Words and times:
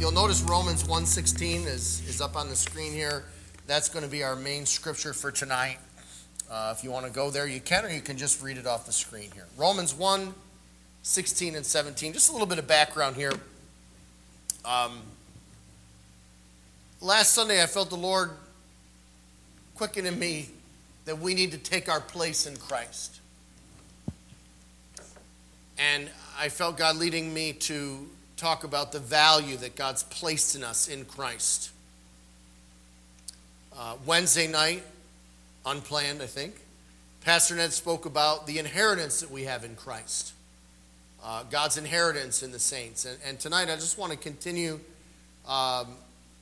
You'll 0.00 0.12
notice 0.12 0.40
Romans 0.40 0.84
1:16 0.84 1.66
is, 1.66 2.00
is 2.08 2.22
up 2.22 2.34
on 2.34 2.48
the 2.48 2.56
screen 2.56 2.94
here. 2.94 3.22
That's 3.66 3.90
going 3.90 4.02
to 4.02 4.10
be 4.10 4.22
our 4.22 4.34
main 4.34 4.64
scripture 4.64 5.12
for 5.12 5.30
tonight. 5.30 5.76
Uh, 6.50 6.74
if 6.74 6.82
you 6.82 6.90
want 6.90 7.04
to 7.04 7.12
go 7.12 7.30
there, 7.30 7.46
you 7.46 7.60
can, 7.60 7.84
or 7.84 7.90
you 7.90 8.00
can 8.00 8.16
just 8.16 8.42
read 8.42 8.56
it 8.56 8.66
off 8.66 8.86
the 8.86 8.94
screen 8.94 9.30
here. 9.34 9.44
Romans 9.58 9.94
1, 9.94 10.32
16 11.02 11.54
and 11.54 11.66
17. 11.66 12.14
Just 12.14 12.30
a 12.30 12.32
little 12.32 12.46
bit 12.46 12.58
of 12.58 12.66
background 12.66 13.14
here. 13.14 13.32
Um, 14.64 15.02
last 17.02 17.34
Sunday, 17.34 17.62
I 17.62 17.66
felt 17.66 17.90
the 17.90 17.96
Lord 17.96 18.30
quicken 19.74 20.06
in 20.06 20.18
me 20.18 20.48
that 21.04 21.18
we 21.18 21.34
need 21.34 21.52
to 21.52 21.58
take 21.58 21.90
our 21.90 22.00
place 22.00 22.46
in 22.46 22.56
Christ. 22.56 23.20
And 25.76 26.08
I 26.38 26.48
felt 26.48 26.78
God 26.78 26.96
leading 26.96 27.34
me 27.34 27.52
to 27.52 28.08
talk 28.40 28.64
about 28.64 28.90
the 28.90 28.98
value 28.98 29.56
that 29.58 29.76
God's 29.76 30.02
placed 30.04 30.56
in 30.56 30.64
us 30.64 30.88
in 30.88 31.04
Christ. 31.04 31.70
Uh, 33.76 33.96
Wednesday 34.06 34.46
night, 34.46 34.82
unplanned, 35.66 36.22
I 36.22 36.26
think, 36.26 36.54
Pastor 37.22 37.54
Ned 37.54 37.70
spoke 37.74 38.06
about 38.06 38.46
the 38.46 38.58
inheritance 38.58 39.20
that 39.20 39.30
we 39.30 39.44
have 39.44 39.62
in 39.62 39.76
Christ, 39.76 40.32
uh, 41.22 41.42
God's 41.50 41.76
inheritance 41.76 42.42
in 42.42 42.50
the 42.50 42.58
saints. 42.58 43.04
And, 43.04 43.18
and, 43.26 43.38
tonight, 43.38 43.68
I 43.68 43.74
just 43.74 43.98
want 43.98 44.10
to 44.12 44.18
continue 44.18 44.80
um, 45.46 45.88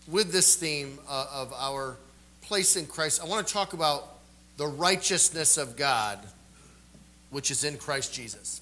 with 0.07 0.31
this 0.31 0.55
theme 0.55 1.01
uh, 1.09 1.27
of 1.35 1.53
our 1.53 1.97
place 2.43 2.77
in 2.77 2.87
Christ. 2.87 3.21
I 3.21 3.27
want 3.27 3.45
to 3.45 3.53
talk 3.53 3.73
about 3.73 4.19
the 4.57 4.69
righteousness 4.69 5.59
of 5.59 5.77
God, 5.77 6.21
which 7.31 7.51
is 7.51 7.65
in 7.65 7.77
Christ 7.77 8.15
Jesus. 8.15 8.61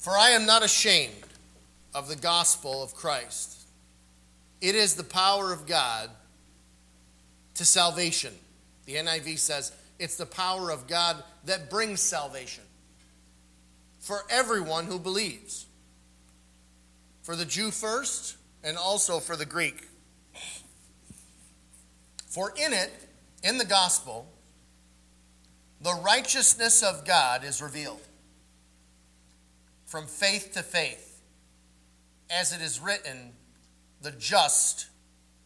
For 0.00 0.16
I 0.16 0.30
am 0.30 0.46
not 0.46 0.64
ashamed 0.64 1.14
of 1.94 2.08
the 2.08 2.16
gospel 2.16 2.82
of 2.82 2.94
Christ. 2.94 3.66
It 4.62 4.74
is 4.74 4.94
the 4.94 5.04
power 5.04 5.52
of 5.52 5.66
God 5.66 6.08
to 7.54 7.66
salvation. 7.66 8.32
The 8.86 8.94
NIV 8.94 9.38
says 9.38 9.72
it's 9.98 10.16
the 10.16 10.24
power 10.24 10.70
of 10.70 10.86
God 10.86 11.22
that 11.44 11.68
brings 11.68 12.00
salvation 12.00 12.64
for 13.98 14.20
everyone 14.30 14.86
who 14.86 14.98
believes. 14.98 15.66
For 17.22 17.36
the 17.36 17.44
Jew 17.44 17.70
first, 17.70 18.36
and 18.64 18.78
also 18.78 19.20
for 19.20 19.36
the 19.36 19.44
Greek. 19.44 19.86
For 22.26 22.54
in 22.56 22.72
it, 22.72 22.90
in 23.44 23.58
the 23.58 23.66
gospel, 23.66 24.26
the 25.82 25.94
righteousness 26.02 26.82
of 26.82 27.04
God 27.04 27.44
is 27.44 27.60
revealed 27.60 28.00
from 29.90 30.06
faith 30.06 30.52
to 30.52 30.62
faith. 30.62 31.20
As 32.30 32.52
it 32.52 32.62
is 32.62 32.78
written, 32.78 33.32
the 34.02 34.12
just 34.12 34.86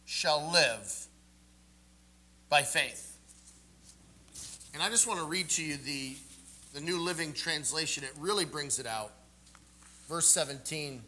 shall 0.05 0.51
live 0.53 1.07
by 2.47 2.61
faith. 2.61 3.17
And 4.71 4.83
I 4.83 4.89
just 4.91 5.07
want 5.07 5.19
to 5.19 5.25
read 5.25 5.49
to 5.49 5.63
you 5.63 5.77
the, 5.77 6.15
the 6.75 6.79
New 6.79 6.99
Living 6.99 7.33
Translation. 7.33 8.03
It 8.03 8.11
really 8.19 8.45
brings 8.45 8.77
it 8.77 8.85
out. 8.85 9.13
Verse 10.07 10.27
17. 10.27 11.01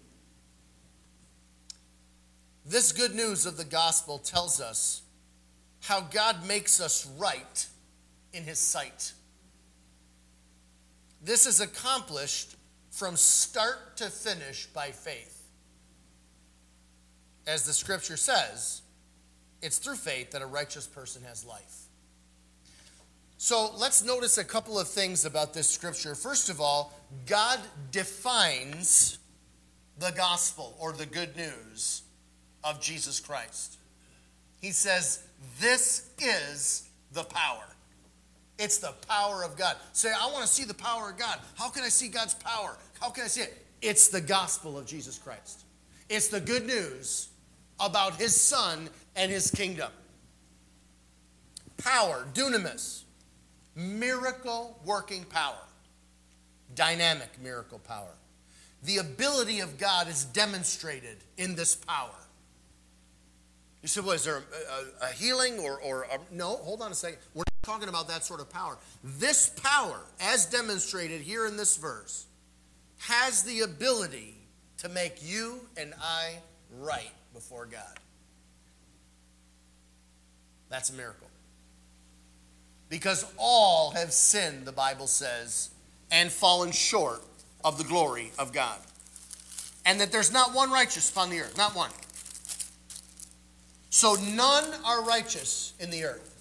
This 2.65 2.91
good 2.91 3.13
news 3.13 3.45
of 3.45 3.55
the 3.55 3.65
gospel 3.65 4.17
tells 4.17 4.59
us 4.59 5.03
how 5.81 6.01
God 6.01 6.47
makes 6.47 6.81
us 6.81 7.07
right 7.19 7.67
in 8.33 8.45
his 8.45 8.57
sight. 8.57 9.13
This 11.23 11.45
is 11.45 11.61
accomplished 11.61 12.55
from 12.97 13.15
start 13.15 13.95
to 13.95 14.09
finish 14.09 14.65
by 14.67 14.89
faith. 14.89 15.43
As 17.45 17.63
the 17.63 17.71
scripture 17.71 18.17
says, 18.17 18.81
it's 19.61 19.77
through 19.77 19.97
faith 19.97 20.31
that 20.31 20.41
a 20.41 20.47
righteous 20.47 20.87
person 20.87 21.21
has 21.23 21.45
life. 21.45 21.83
So 23.37 23.69
let's 23.77 24.03
notice 24.03 24.39
a 24.39 24.43
couple 24.43 24.79
of 24.79 24.87
things 24.87 25.25
about 25.25 25.53
this 25.53 25.69
scripture. 25.69 26.15
First 26.15 26.49
of 26.49 26.59
all, 26.59 26.91
God 27.27 27.59
defines 27.91 29.19
the 29.99 30.11
gospel 30.17 30.75
or 30.79 30.91
the 30.91 31.05
good 31.05 31.37
news 31.37 32.01
of 32.63 32.81
Jesus 32.81 33.19
Christ. 33.19 33.77
He 34.59 34.71
says, 34.71 35.23
This 35.59 36.09
is 36.19 36.89
the 37.13 37.23
power. 37.25 37.63
It's 38.57 38.79
the 38.79 38.93
power 39.07 39.43
of 39.43 39.55
God. 39.55 39.75
Say, 39.93 40.09
I 40.09 40.31
want 40.31 40.41
to 40.41 40.51
see 40.51 40.63
the 40.63 40.73
power 40.73 41.11
of 41.11 41.17
God. 41.17 41.39
How 41.55 41.69
can 41.69 41.83
I 41.83 41.89
see 41.89 42.07
God's 42.07 42.33
power? 42.33 42.75
How 43.01 43.09
can 43.09 43.25
I 43.25 43.27
see 43.27 43.41
it? 43.41 43.65
It's 43.81 44.07
the 44.07 44.21
gospel 44.21 44.77
of 44.77 44.85
Jesus 44.85 45.17
Christ. 45.17 45.63
It's 46.09 46.29
the 46.29 46.39
good 46.39 46.65
news 46.65 47.29
about 47.79 48.15
his 48.15 48.39
son 48.39 48.89
and 49.15 49.31
his 49.31 49.51
kingdom. 49.51 49.91
Power, 51.77 52.25
dunamis, 52.33 53.03
miracle 53.75 54.79
working 54.83 55.23
power, 55.25 55.61
dynamic 56.75 57.29
miracle 57.41 57.79
power. 57.79 58.15
The 58.83 58.97
ability 58.97 59.59
of 59.59 59.77
God 59.77 60.07
is 60.07 60.25
demonstrated 60.25 61.17
in 61.37 61.55
this 61.55 61.75
power. 61.75 62.09
You 63.81 63.87
said, 63.87 64.05
well, 64.05 64.13
is 64.13 64.23
there 64.23 64.37
a, 64.37 65.05
a, 65.05 65.09
a 65.09 65.13
healing 65.13 65.59
or, 65.59 65.79
or 65.81 66.03
a, 66.03 66.19
no? 66.33 66.57
Hold 66.57 66.81
on 66.81 66.91
a 66.91 66.95
second. 66.95 67.19
We're 67.33 67.43
not 67.47 67.63
talking 67.63 67.89
about 67.89 68.07
that 68.07 68.25
sort 68.25 68.39
of 68.39 68.49
power. 68.49 68.77
This 69.03 69.49
power, 69.49 69.99
as 70.19 70.45
demonstrated 70.47 71.21
here 71.21 71.45
in 71.45 71.57
this 71.57 71.77
verse, 71.77 72.25
has 72.99 73.43
the 73.43 73.61
ability 73.61 74.35
to 74.77 74.89
make 74.89 75.17
you 75.21 75.59
and 75.75 75.93
I 76.01 76.35
right 76.79 77.11
before 77.33 77.65
God. 77.65 77.99
That's 80.69 80.89
a 80.89 80.93
miracle. 80.93 81.27
Because 82.89 83.25
all 83.37 83.91
have 83.91 84.13
sinned, 84.13 84.65
the 84.65 84.71
Bible 84.71 85.07
says, 85.07 85.69
and 86.11 86.31
fallen 86.31 86.71
short 86.71 87.21
of 87.63 87.77
the 87.77 87.83
glory 87.83 88.31
of 88.39 88.53
God. 88.53 88.79
And 89.85 89.99
that 89.99 90.11
there's 90.11 90.31
not 90.31 90.53
one 90.53 90.71
righteous 90.71 91.09
upon 91.09 91.29
the 91.29 91.39
earth, 91.39 91.57
not 91.57 91.75
one. 91.75 91.91
So 93.89 94.15
none 94.15 94.65
are 94.85 95.03
righteous 95.03 95.73
in 95.79 95.89
the 95.89 96.05
earth. 96.05 96.33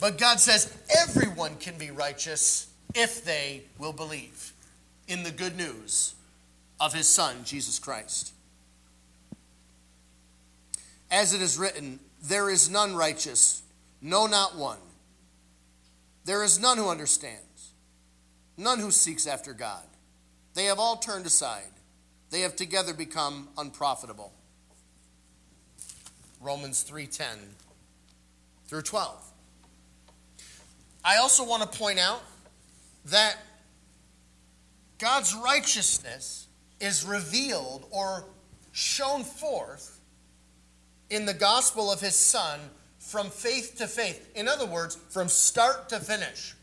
But 0.00 0.18
God 0.18 0.38
says 0.38 0.72
everyone 1.08 1.56
can 1.56 1.76
be 1.76 1.90
righteous 1.90 2.68
if 2.94 3.24
they 3.24 3.62
will 3.78 3.92
believe 3.92 4.52
in 5.08 5.22
the 5.22 5.30
good 5.30 5.56
news 5.56 6.14
of 6.78 6.92
his 6.92 7.08
Son, 7.08 7.36
Jesus 7.44 7.78
Christ. 7.78 8.32
As 11.10 11.32
it 11.32 11.40
is 11.40 11.58
written, 11.58 11.98
there 12.22 12.50
is 12.50 12.70
none 12.70 12.94
righteous, 12.94 13.62
no, 14.02 14.26
not 14.26 14.56
one. 14.56 14.78
There 16.24 16.44
is 16.44 16.60
none 16.60 16.76
who 16.76 16.90
understands, 16.90 17.72
none 18.56 18.78
who 18.78 18.90
seeks 18.90 19.26
after 19.26 19.54
God. 19.54 19.84
They 20.54 20.64
have 20.64 20.78
all 20.78 20.96
turned 20.96 21.24
aside, 21.24 21.72
they 22.30 22.42
have 22.42 22.54
together 22.54 22.92
become 22.92 23.48
unprofitable. 23.56 24.32
Romans 26.40 26.82
3:10 26.82 27.54
through 28.66 28.82
12. 28.82 29.24
I 31.04 31.16
also 31.16 31.44
want 31.44 31.62
to 31.62 31.78
point 31.78 31.98
out 31.98 32.22
that 33.06 33.36
God's 34.98 35.34
righteousness 35.34 36.48
is 36.80 37.04
revealed 37.04 37.86
or 37.90 38.24
shown 38.72 39.24
forth 39.24 40.00
in 41.10 41.24
the 41.24 41.34
gospel 41.34 41.90
of 41.90 42.00
his 42.00 42.14
son 42.14 42.60
from 42.98 43.30
faith 43.30 43.76
to 43.78 43.86
faith. 43.86 44.30
In 44.34 44.48
other 44.48 44.66
words, 44.66 44.96
from 45.08 45.28
start 45.28 45.88
to 45.88 46.00
finish. 46.00 46.54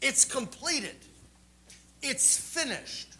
It's 0.00 0.24
completed, 0.24 0.96
it's 2.02 2.36
finished. 2.38 3.14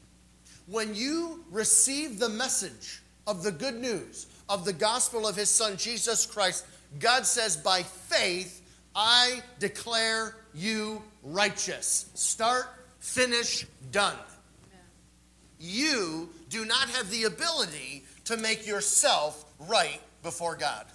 When 0.66 0.94
you 0.94 1.44
receive 1.50 2.18
the 2.18 2.28
message 2.28 3.02
of 3.26 3.42
the 3.42 3.52
good 3.52 3.76
news 3.76 4.26
of 4.48 4.64
the 4.64 4.72
gospel 4.72 5.26
of 5.26 5.36
his 5.36 5.48
son, 5.50 5.76
Jesus 5.76 6.26
Christ, 6.26 6.66
God 6.98 7.26
says, 7.26 7.56
by 7.56 7.82
faith, 7.82 8.62
I 8.94 9.42
declare 9.58 10.36
you 10.54 11.02
righteous. 11.22 12.10
Start, 12.14 12.66
finish, 13.00 13.66
done. 13.90 14.16
You 15.58 16.30
do 16.48 16.64
not 16.64 16.88
have 16.90 17.10
the 17.10 17.24
ability 17.24 18.04
to 18.24 18.36
make 18.36 18.66
yourself 18.66 19.44
right 19.58 20.00
before 20.22 20.56
God. 20.56 20.86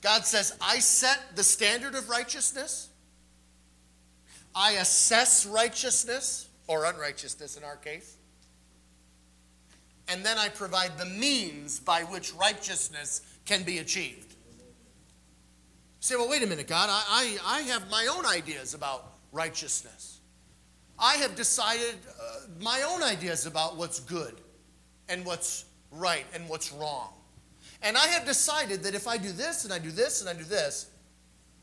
God 0.00 0.24
says, 0.24 0.56
I 0.60 0.80
set 0.80 1.36
the 1.36 1.44
standard 1.44 1.94
of 1.94 2.08
righteousness. 2.08 2.88
I 4.54 4.72
assess 4.72 5.46
righteousness, 5.46 6.48
or 6.66 6.84
unrighteousness 6.84 7.56
in 7.56 7.64
our 7.64 7.76
case. 7.76 8.16
And 10.08 10.24
then 10.24 10.36
I 10.38 10.48
provide 10.48 10.98
the 10.98 11.06
means 11.06 11.78
by 11.78 12.02
which 12.02 12.34
righteousness 12.34 13.22
can 13.46 13.62
be 13.62 13.78
achieved. 13.78 14.34
Say, 16.00 16.16
well, 16.16 16.28
wait 16.28 16.42
a 16.42 16.46
minute, 16.46 16.66
God, 16.66 16.88
I, 16.90 17.38
I, 17.46 17.58
I 17.58 17.60
have 17.62 17.88
my 17.88 18.08
own 18.10 18.26
ideas 18.26 18.74
about 18.74 19.06
righteousness. 19.30 20.11
I 21.02 21.14
have 21.16 21.34
decided 21.34 21.96
uh, 22.08 22.46
my 22.60 22.82
own 22.82 23.02
ideas 23.02 23.44
about 23.44 23.76
what's 23.76 23.98
good 23.98 24.40
and 25.08 25.26
what's 25.26 25.64
right 25.90 26.24
and 26.32 26.48
what's 26.48 26.72
wrong. 26.72 27.12
And 27.82 27.96
I 27.96 28.06
have 28.06 28.24
decided 28.24 28.84
that 28.84 28.94
if 28.94 29.08
I 29.08 29.18
do 29.18 29.32
this 29.32 29.64
and 29.64 29.72
I 29.72 29.80
do 29.80 29.90
this 29.90 30.20
and 30.20 30.30
I 30.30 30.34
do 30.34 30.44
this, 30.44 30.90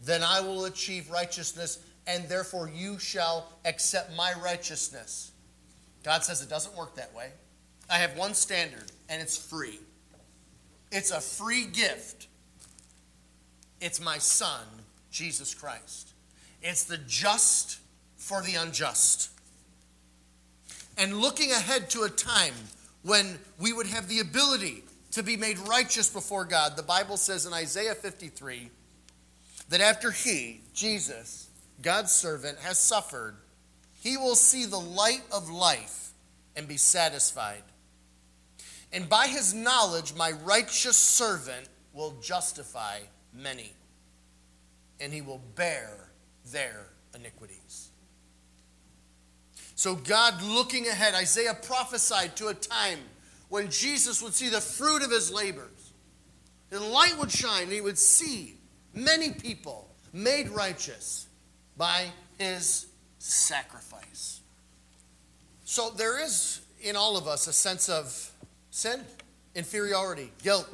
then 0.02 0.22
I 0.24 0.42
will 0.42 0.66
achieve 0.66 1.10
righteousness, 1.10 1.80
and 2.06 2.28
therefore 2.28 2.70
you 2.74 3.00
shall 3.00 3.54
accept 3.64 4.14
my 4.16 4.34
righteousness. 4.44 5.32
God 6.04 6.24
says 6.24 6.42
it 6.42 6.50
doesn't 6.50 6.76
work 6.76 6.96
that 6.96 7.14
way. 7.16 7.32
I 7.90 7.98
have 7.98 8.18
one 8.18 8.34
standard, 8.34 8.92
and 9.08 9.22
it's 9.22 9.38
free. 9.38 9.80
It's 10.92 11.12
a 11.12 11.22
free 11.22 11.66
gift. 11.66 12.28
It's 13.80 14.02
my 14.02 14.18
Son, 14.18 14.66
Jesus 15.12 15.54
Christ. 15.54 16.12
It's 16.62 16.84
the 16.84 16.98
just 16.98 17.80
for 18.20 18.44
the 18.44 18.56
unjust. 18.56 19.32
And 20.98 21.18
looking 21.18 21.52
ahead 21.52 21.90
to 21.92 22.04
a 22.04 22.10
time 22.10 22.54
when 23.02 23.40
we 23.58 23.74
would 23.74 23.88
have 23.88 24.08
the 24.08 24.20
ability 24.20 24.84
to 25.12 25.24
be 25.24 25.38
made 25.38 25.58
righteous 25.60 26.10
before 26.10 26.46
God, 26.46 26.76
the 26.76 26.84
Bible 26.84 27.18
says 27.18 27.46
in 27.46 27.54
Isaiah 27.54 27.96
53 27.96 28.70
that 29.70 29.82
after 29.82 30.12
he, 30.12 30.62
Jesus, 30.74 31.48
God's 31.82 32.12
servant, 32.12 32.60
has 32.60 32.78
suffered, 32.78 33.36
he 34.02 34.18
will 34.18 34.36
see 34.36 34.66
the 34.66 34.80
light 34.80 35.24
of 35.32 35.50
life 35.50 36.12
and 36.56 36.68
be 36.68 36.78
satisfied. 36.78 37.64
And 38.92 39.08
by 39.08 39.28
his 39.28 39.54
knowledge, 39.54 40.14
my 40.16 40.32
righteous 40.44 40.98
servant 40.98 41.68
will 41.94 42.16
justify 42.22 43.00
many, 43.34 43.72
and 45.00 45.14
he 45.14 45.22
will 45.22 45.42
bear 45.56 46.10
their 46.52 46.88
iniquities. 47.16 47.89
So, 49.80 49.96
God 49.96 50.42
looking 50.42 50.90
ahead, 50.90 51.16
Isaiah 51.16 51.54
prophesied 51.54 52.36
to 52.36 52.50
a 52.50 52.54
time 52.54 53.00
when 53.48 53.70
Jesus 53.72 54.22
would 54.22 54.34
see 54.34 54.50
the 54.50 54.60
fruit 54.60 55.04
of 55.04 55.10
his 55.10 55.32
labors. 55.32 55.94
The 56.70 56.82
light 56.82 57.18
would 57.18 57.32
shine, 57.32 57.64
and 57.64 57.72
he 57.72 57.80
would 57.80 57.98
see 57.98 58.58
many 58.94 59.32
people 59.32 59.88
made 60.12 60.50
righteous 60.50 61.28
by 61.78 62.08
his 62.38 62.88
sacrifice. 63.20 64.42
So, 65.64 65.92
there 65.92 66.22
is 66.22 66.60
in 66.82 66.98
all 66.98 67.16
of 67.16 67.30
us 67.30 67.48
a 67.48 67.54
sense 67.54 67.88
of 67.88 68.34
sin, 68.72 69.00
inferiority, 69.56 70.34
guilt. 70.44 70.68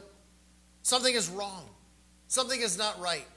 Something 0.82 1.14
is 1.14 1.30
wrong, 1.30 1.70
something 2.28 2.60
is 2.60 2.76
not 2.76 3.00
right. 3.00 3.28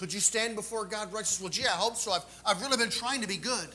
Could 0.00 0.14
you 0.14 0.20
stand 0.20 0.56
before 0.56 0.86
God 0.86 1.12
righteous? 1.12 1.38
Well, 1.38 1.50
gee, 1.50 1.66
I 1.66 1.72
hope 1.72 1.94
so. 1.94 2.12
I've, 2.12 2.24
I've 2.46 2.62
really 2.62 2.78
been 2.78 2.88
trying 2.88 3.20
to 3.20 3.28
be 3.28 3.36
good. 3.36 3.68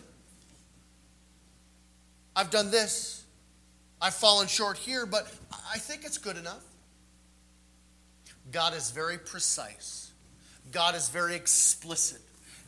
I've 2.36 2.50
done 2.50 2.72
this. 2.72 3.24
I've 4.02 4.16
fallen 4.16 4.48
short 4.48 4.76
here, 4.76 5.06
but 5.06 5.32
I 5.72 5.78
think 5.78 6.04
it's 6.04 6.18
good 6.18 6.36
enough. 6.36 6.64
God 8.52 8.74
is 8.74 8.90
very 8.90 9.20
precise. 9.20 10.14
God 10.72 10.96
is 10.96 11.10
very 11.10 11.36
explicit. 11.36 12.22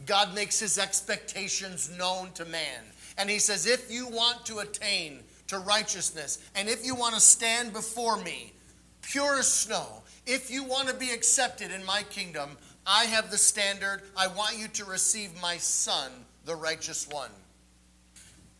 God 0.05 0.35
makes 0.35 0.59
his 0.59 0.77
expectations 0.77 1.89
known 1.97 2.29
to 2.33 2.45
man. 2.45 2.83
And 3.17 3.27
he 3.27 3.39
says, 3.39 3.65
if 3.65 3.91
you 3.91 4.07
want 4.07 4.45
to 4.45 4.59
attain 4.59 5.21
to 5.47 5.57
righteousness, 5.57 6.47
and 6.53 6.69
if 6.69 6.85
you 6.85 6.93
want 6.93 7.15
to 7.15 7.21
stand 7.21 7.73
before 7.73 8.21
me, 8.21 8.53
pure 9.01 9.39
as 9.39 9.51
snow, 9.51 10.03
if 10.27 10.51
you 10.51 10.63
want 10.63 10.89
to 10.89 10.93
be 10.93 11.09
accepted 11.09 11.71
in 11.71 11.83
my 11.85 12.03
kingdom, 12.03 12.57
I 12.87 13.03
have 13.05 13.29
the 13.29 13.37
standard. 13.37 14.01
I 14.15 14.27
want 14.27 14.57
you 14.57 14.69
to 14.69 14.85
receive 14.85 15.29
my 15.41 15.57
son, 15.57 16.09
the 16.45 16.55
righteous 16.55 17.05
one. 17.07 17.29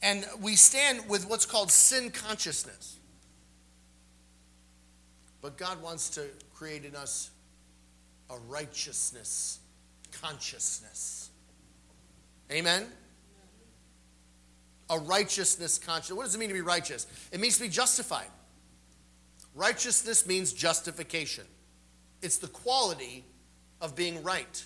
And 0.01 0.25
we 0.41 0.57
stand 0.57 1.07
with 1.09 1.27
what's 1.29 1.45
called 1.45 1.71
sin 1.71 2.11
consciousness. 2.11 2.97
But 5.41 5.57
God 5.57 5.81
wants 5.81 6.09
to 6.11 6.25
create 6.53 6.83
in 6.83 6.95
us 6.95 7.31
a 8.29 8.37
righteousness 8.49 9.59
consciousness. 10.21 11.29
Amen? 12.51 12.85
A 14.89 14.99
righteousness 14.99 15.79
consciousness. 15.79 16.17
What 16.17 16.25
does 16.25 16.35
it 16.35 16.39
mean 16.39 16.49
to 16.49 16.53
be 16.53 16.61
righteous? 16.61 17.07
It 17.31 17.39
means 17.39 17.57
to 17.57 17.63
be 17.63 17.69
justified. 17.69 18.27
Righteousness 19.55 20.27
means 20.27 20.53
justification, 20.53 21.45
it's 22.21 22.37
the 22.37 22.47
quality 22.47 23.23
of 23.81 23.95
being 23.95 24.23
right. 24.23 24.63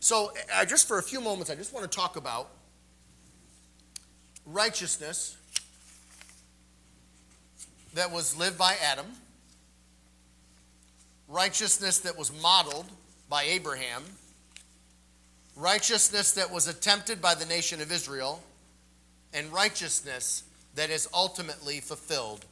So, 0.00 0.32
uh, 0.54 0.64
just 0.64 0.86
for 0.86 0.98
a 0.98 1.02
few 1.02 1.20
moments, 1.20 1.50
I 1.50 1.54
just 1.54 1.72
want 1.74 1.90
to 1.90 1.96
talk 1.96 2.16
about 2.16 2.50
righteousness 4.44 5.36
that 7.94 8.12
was 8.12 8.36
lived 8.36 8.56
by 8.56 8.76
Adam, 8.82 9.06
righteousness 11.28 11.98
that 12.00 12.16
was 12.16 12.30
modeled 12.40 12.86
by 13.28 13.42
Abraham, 13.44 14.04
righteousness 15.56 16.32
that 16.32 16.52
was 16.52 16.68
attempted 16.68 17.20
by 17.20 17.34
the 17.34 17.46
nation 17.46 17.80
of 17.80 17.90
Israel, 17.90 18.42
and 19.32 19.52
righteousness 19.52 20.44
that 20.76 20.90
is 20.90 21.08
ultimately 21.12 21.80
fulfilled 21.80 22.44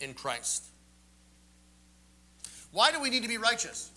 in 0.00 0.14
Christ. 0.14 0.64
Why 2.72 2.90
do 2.90 3.00
we 3.00 3.10
need 3.10 3.22
to 3.22 3.28
be 3.28 3.38
righteous? 3.38 3.90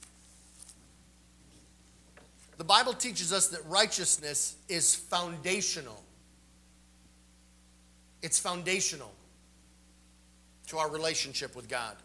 The 2.57 2.63
Bible 2.63 2.93
teaches 2.93 3.33
us 3.33 3.47
that 3.47 3.65
righteousness 3.67 4.55
is 4.69 4.95
foundational. 4.95 6.03
It's 8.21 8.39
foundational 8.39 9.11
to 10.67 10.77
our 10.77 10.89
relationship 10.89 11.55
with 11.55 11.67
God. 11.67 11.95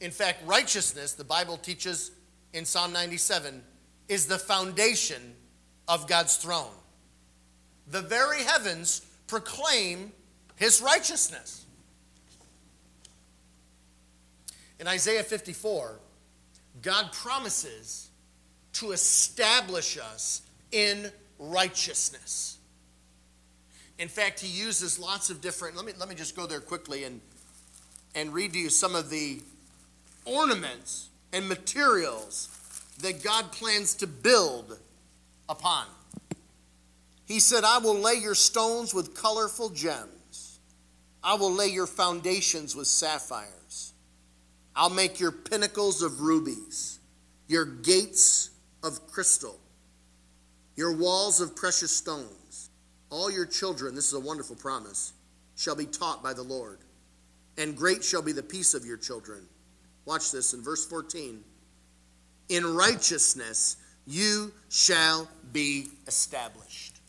In 0.00 0.10
fact, 0.10 0.46
righteousness, 0.46 1.12
the 1.12 1.24
Bible 1.24 1.56
teaches 1.56 2.12
in 2.52 2.64
Psalm 2.64 2.92
97, 2.92 3.62
is 4.08 4.26
the 4.26 4.38
foundation 4.38 5.34
of 5.88 6.06
God's 6.06 6.36
throne. 6.36 6.72
The 7.88 8.02
very 8.02 8.42
heavens 8.42 9.06
proclaim 9.26 10.12
his 10.56 10.80
righteousness. 10.82 11.64
In 14.78 14.86
Isaiah 14.86 15.22
54, 15.22 15.98
God 16.82 17.12
promises 17.12 18.09
to 18.74 18.92
establish 18.92 19.98
us 19.98 20.42
in 20.72 21.10
righteousness. 21.38 22.58
In 23.98 24.08
fact, 24.08 24.40
he 24.40 24.48
uses 24.48 24.98
lots 24.98 25.30
of 25.30 25.40
different, 25.40 25.76
let 25.76 25.84
me, 25.84 25.92
let 25.98 26.08
me 26.08 26.14
just 26.14 26.34
go 26.34 26.46
there 26.46 26.60
quickly 26.60 27.04
and, 27.04 27.20
and 28.14 28.32
read 28.32 28.52
to 28.54 28.58
you 28.58 28.70
some 28.70 28.94
of 28.94 29.10
the 29.10 29.40
ornaments 30.24 31.08
and 31.32 31.48
materials 31.48 32.48
that 33.00 33.22
God 33.22 33.52
plans 33.52 33.94
to 33.96 34.06
build 34.06 34.78
upon. 35.48 35.86
He 37.26 37.40
said, 37.40 37.64
I 37.64 37.78
will 37.78 37.94
lay 37.94 38.14
your 38.14 38.34
stones 38.34 38.94
with 38.94 39.14
colorful 39.14 39.70
gems. 39.70 40.58
I 41.22 41.34
will 41.34 41.52
lay 41.52 41.68
your 41.68 41.86
foundations 41.86 42.74
with 42.74 42.86
sapphires. 42.86 43.92
I'll 44.74 44.90
make 44.90 45.20
your 45.20 45.32
pinnacles 45.32 46.02
of 46.02 46.22
rubies, 46.22 46.98
your 47.48 47.64
gates 47.64 48.50
of 48.82 49.06
crystal, 49.10 49.58
your 50.76 50.92
walls 50.92 51.40
of 51.40 51.54
precious 51.56 51.92
stones. 51.92 52.70
All 53.10 53.30
your 53.30 53.46
children, 53.46 53.94
this 53.94 54.06
is 54.06 54.14
a 54.14 54.20
wonderful 54.20 54.56
promise, 54.56 55.12
shall 55.56 55.74
be 55.74 55.86
taught 55.86 56.22
by 56.22 56.32
the 56.32 56.42
Lord, 56.42 56.78
and 57.58 57.76
great 57.76 58.04
shall 58.04 58.22
be 58.22 58.32
the 58.32 58.42
peace 58.42 58.72
of 58.72 58.86
your 58.86 58.96
children. 58.96 59.46
Watch 60.04 60.30
this 60.30 60.54
in 60.54 60.62
verse 60.62 60.86
14. 60.86 61.42
In 62.48 62.74
righteousness 62.74 63.76
you 64.06 64.52
shall 64.68 65.28
be 65.52 65.88
established. 66.06 67.00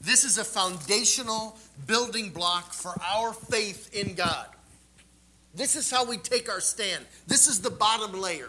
This 0.00 0.24
is 0.24 0.38
a 0.38 0.44
foundational 0.44 1.56
building 1.86 2.30
block 2.30 2.72
for 2.72 2.94
our 3.14 3.32
faith 3.32 3.94
in 3.94 4.14
God. 4.14 4.46
This 5.54 5.76
is 5.76 5.90
how 5.90 6.04
we 6.04 6.18
take 6.18 6.48
our 6.48 6.60
stand. 6.60 7.04
This 7.26 7.46
is 7.46 7.60
the 7.60 7.70
bottom 7.70 8.20
layer 8.20 8.48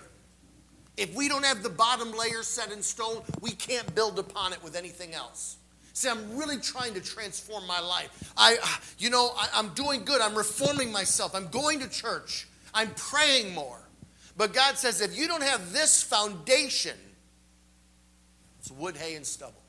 If 1.00 1.16
we 1.16 1.30
don't 1.30 1.46
have 1.46 1.64
the 1.64 1.70
bottom 1.70 2.12
layer 2.12 2.44
set 2.44 2.74
in 2.74 2.84
stone, 2.84 3.22
we 3.40 3.52
can't 3.52 3.96
build 3.96 4.20
upon 4.20 4.52
it 4.52 4.62
with 4.62 4.76
anything 4.76 5.14
else. 5.14 5.56
See, 5.94 6.10
I'm 6.10 6.38
really 6.38 6.58
trying 6.58 6.94
to 6.94 7.00
transform 7.00 7.66
my 7.66 7.80
life. 7.80 8.34
I, 8.36 8.58
you 8.98 9.10
know, 9.10 9.32
I, 9.38 9.48
I'm 9.54 9.70
doing 9.70 10.04
good. 10.04 10.20
I'm 10.20 10.36
reforming 10.36 10.92
myself. 10.92 11.34
I'm 11.34 11.48
going 11.48 11.80
to 11.80 11.90
church. 11.90 12.50
I'm 12.74 12.90
praying 12.92 13.54
more. 13.54 13.80
But 14.36 14.54
God 14.54 14.78
says, 14.78 15.00
if 15.00 15.18
you 15.18 15.28
don't 15.28 15.44
have 15.44 15.72
this 15.72 16.04
foundation, 16.04 16.98
it's 18.60 18.70
wood, 18.70 18.98
hay, 18.98 19.16
and 19.16 19.26
stubble. 19.26 19.64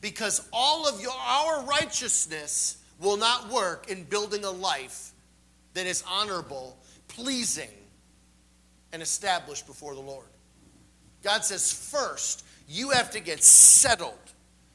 Because 0.00 0.48
all 0.52 0.88
of 0.88 1.00
your, 1.00 1.12
our 1.12 1.64
righteousness 1.64 2.78
will 3.00 3.16
not 3.16 3.48
work 3.48 3.90
in 3.90 4.02
building 4.02 4.44
a 4.44 4.50
life 4.50 5.12
that 5.74 5.86
is 5.86 6.02
honorable, 6.08 6.76
pleasing, 7.06 7.70
and 8.92 9.02
established 9.02 9.66
before 9.66 9.94
the 9.94 10.00
Lord. 10.00 10.26
God 11.22 11.44
says, 11.44 11.72
first, 11.72 12.44
you 12.68 12.90
have 12.90 13.10
to 13.12 13.20
get 13.20 13.42
settled. 13.42 14.18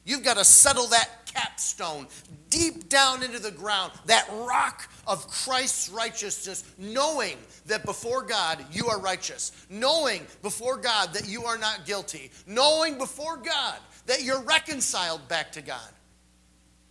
You've 0.04 0.24
got 0.24 0.36
to 0.36 0.44
settle 0.44 0.88
that 0.88 1.08
capstone 1.26 2.06
deep 2.50 2.88
down 2.88 3.22
into 3.22 3.38
the 3.38 3.50
ground, 3.50 3.92
that 4.06 4.28
rock 4.32 4.88
of 5.06 5.26
Christ's 5.26 5.88
righteousness, 5.88 6.64
knowing 6.78 7.36
that 7.66 7.84
before 7.84 8.22
God 8.22 8.64
you 8.70 8.86
are 8.86 9.00
righteous, 9.00 9.52
knowing 9.70 10.26
before 10.42 10.76
God 10.76 11.12
that 11.14 11.28
you 11.28 11.44
are 11.44 11.58
not 11.58 11.86
guilty, 11.86 12.30
knowing 12.46 12.98
before 12.98 13.38
God 13.38 13.78
that 14.06 14.22
you're 14.22 14.42
reconciled 14.42 15.26
back 15.28 15.52
to 15.52 15.62
God, 15.62 15.88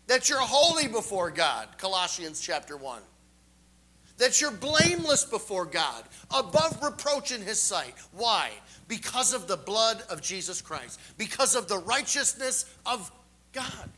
that 0.07 0.29
you're 0.29 0.39
holy 0.39 0.87
before 0.87 1.29
God, 1.29 1.69
Colossians 1.77 2.41
chapter 2.41 2.75
1 2.75 3.01
that 4.17 4.39
you're 4.39 4.51
blameless 4.51 5.25
before 5.25 5.65
God, 5.65 6.03
above 6.31 6.81
reproach 6.81 7.31
in 7.31 7.41
His 7.41 7.59
sight. 7.59 7.93
Why? 8.11 8.51
Because 8.87 9.33
of 9.33 9.47
the 9.47 9.57
blood 9.57 10.03
of 10.09 10.21
Jesus 10.21 10.61
Christ, 10.61 10.99
because 11.17 11.55
of 11.55 11.67
the 11.67 11.77
righteousness 11.77 12.65
of 12.85 13.11
God, 13.53 13.89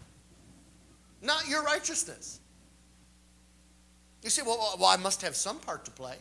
not 1.22 1.48
your 1.48 1.63
righteousness. 1.63 2.39
You 4.24 4.30
say, 4.30 4.42
well, 4.44 4.75
well, 4.80 4.89
I 4.89 4.98
must 4.98 5.22
have 5.22 5.36
some 5.36 5.58
part 5.60 5.86
to 5.86 5.92
play. 5.92 6.15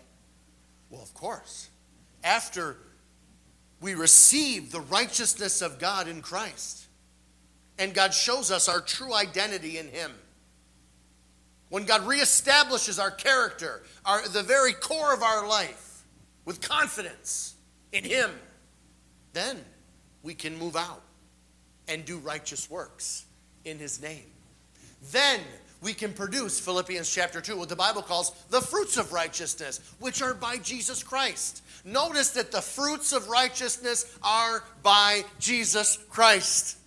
Well, 0.90 1.02
of 1.02 1.12
course. 1.14 1.68
After 2.23 2.76
we 3.80 3.94
receive 3.94 4.73
the 4.73 4.80
righteousness 4.80 5.62
of 5.62 5.78
God 5.78 6.09
in 6.09 6.23
Christ, 6.23 6.87
and 7.78 7.92
God 7.92 8.14
shows 8.14 8.50
us 8.50 8.68
our 8.68 8.80
true 8.80 9.14
identity 9.14 9.78
in 9.78 9.88
Him 9.88 10.12
when 11.71 11.85
God 11.85 12.02
reestablishes 12.02 13.02
our 13.02 13.11
character, 13.11 13.83
our, 14.04 14.28
the 14.28 14.42
very 14.42 14.73
core 14.73 15.12
of 15.12 15.23
our 15.23 15.49
life, 15.49 16.04
with 16.44 16.61
confidence 16.61 17.54
in 17.90 18.04
Him, 18.04 18.30
then 19.34 19.58
we 20.22 20.32
can 20.34 20.56
move 20.56 20.76
out 20.76 21.02
and 21.86 22.04
do 22.04 22.16
righteous 22.18 22.70
works 22.70 23.26
in 23.66 23.78
His 23.78 24.00
name. 24.00 24.24
Then 25.12 25.40
we 25.82 25.92
can 25.92 26.14
produce, 26.14 26.58
Philippians 26.58 27.12
chapter 27.12 27.42
2, 27.42 27.58
what 27.58 27.68
the 27.68 27.76
Bible 27.76 28.00
calls 28.00 28.30
the 28.48 28.62
fruits 28.62 28.96
of 28.96 29.12
righteousness, 29.12 29.80
which 29.98 30.22
are 30.22 30.32
by 30.32 30.56
Jesus 30.56 31.02
Christ. 31.02 31.62
Notice 31.84 32.30
that 32.30 32.50
the 32.50 32.62
fruits 32.62 33.12
of 33.12 33.28
righteousness 33.28 34.16
are 34.22 34.64
by 34.82 35.24
Jesus 35.38 35.98
Christ. 36.08 36.78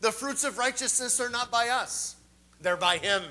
The 0.00 0.12
fruits 0.12 0.44
of 0.44 0.56
righteousness 0.56 1.20
are 1.20 1.28
not 1.28 1.50
by 1.50 1.68
us, 1.68 2.16
they're 2.62 2.78
by 2.78 2.96
Him 2.96 3.22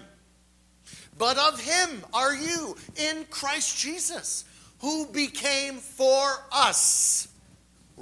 but 1.22 1.38
of 1.38 1.62
him 1.62 2.04
are 2.16 2.34
you 2.34 2.76
in 2.96 3.26
Christ 3.30 3.78
Jesus, 3.78 4.44
who 4.80 5.06
became 5.06 5.76
for 5.76 6.48
us 6.52 7.28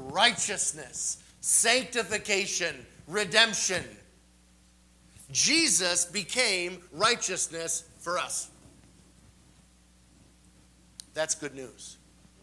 righteousness, 0.08 1.18
sanctification, 1.42 2.86
redemption. 3.08 3.84
Jesus 5.32 6.06
became 6.06 6.82
righteousness 6.92 7.84
for 8.00 8.18
us. 8.18 8.50
That's 11.14 11.36
good 11.36 11.54
news. 11.54 11.98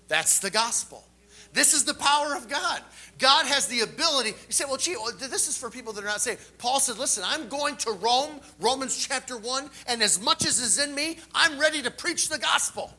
That's 0.08 0.38
the 0.38 0.50
gospel. 0.50 1.04
This 1.52 1.72
is 1.72 1.84
the 1.84 1.94
power 1.94 2.36
of 2.36 2.48
God. 2.48 2.82
God 3.18 3.46
has 3.46 3.66
the 3.66 3.80
ability. 3.80 4.30
You 4.30 4.52
say, 4.52 4.66
well, 4.66 4.76
gee, 4.76 4.94
this 5.18 5.48
is 5.48 5.56
for 5.56 5.70
people 5.70 5.94
that 5.94 6.04
are 6.04 6.06
not 6.06 6.20
saved. 6.20 6.58
Paul 6.58 6.80
said, 6.80 6.98
listen, 6.98 7.24
I'm 7.26 7.48
going 7.48 7.76
to 7.78 7.92
Rome, 7.92 8.40
Romans 8.60 8.96
chapter 8.98 9.38
1, 9.38 9.70
and 9.88 10.02
as 10.02 10.20
much 10.20 10.44
as 10.44 10.58
is 10.58 10.78
in 10.78 10.94
me, 10.94 11.18
I'm 11.34 11.58
ready 11.58 11.80
to 11.82 11.90
preach 11.90 12.28
the 12.28 12.38
gospel. 12.38 12.92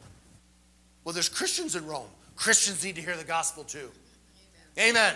Well, 1.04 1.14
there's 1.14 1.30
Christians 1.30 1.76
in 1.76 1.86
Rome. 1.86 2.08
Christians 2.36 2.84
need 2.84 2.96
to 2.96 3.02
hear 3.02 3.16
the 3.16 3.24
gospel 3.24 3.64
too. 3.64 3.92
Amen. 4.80 5.16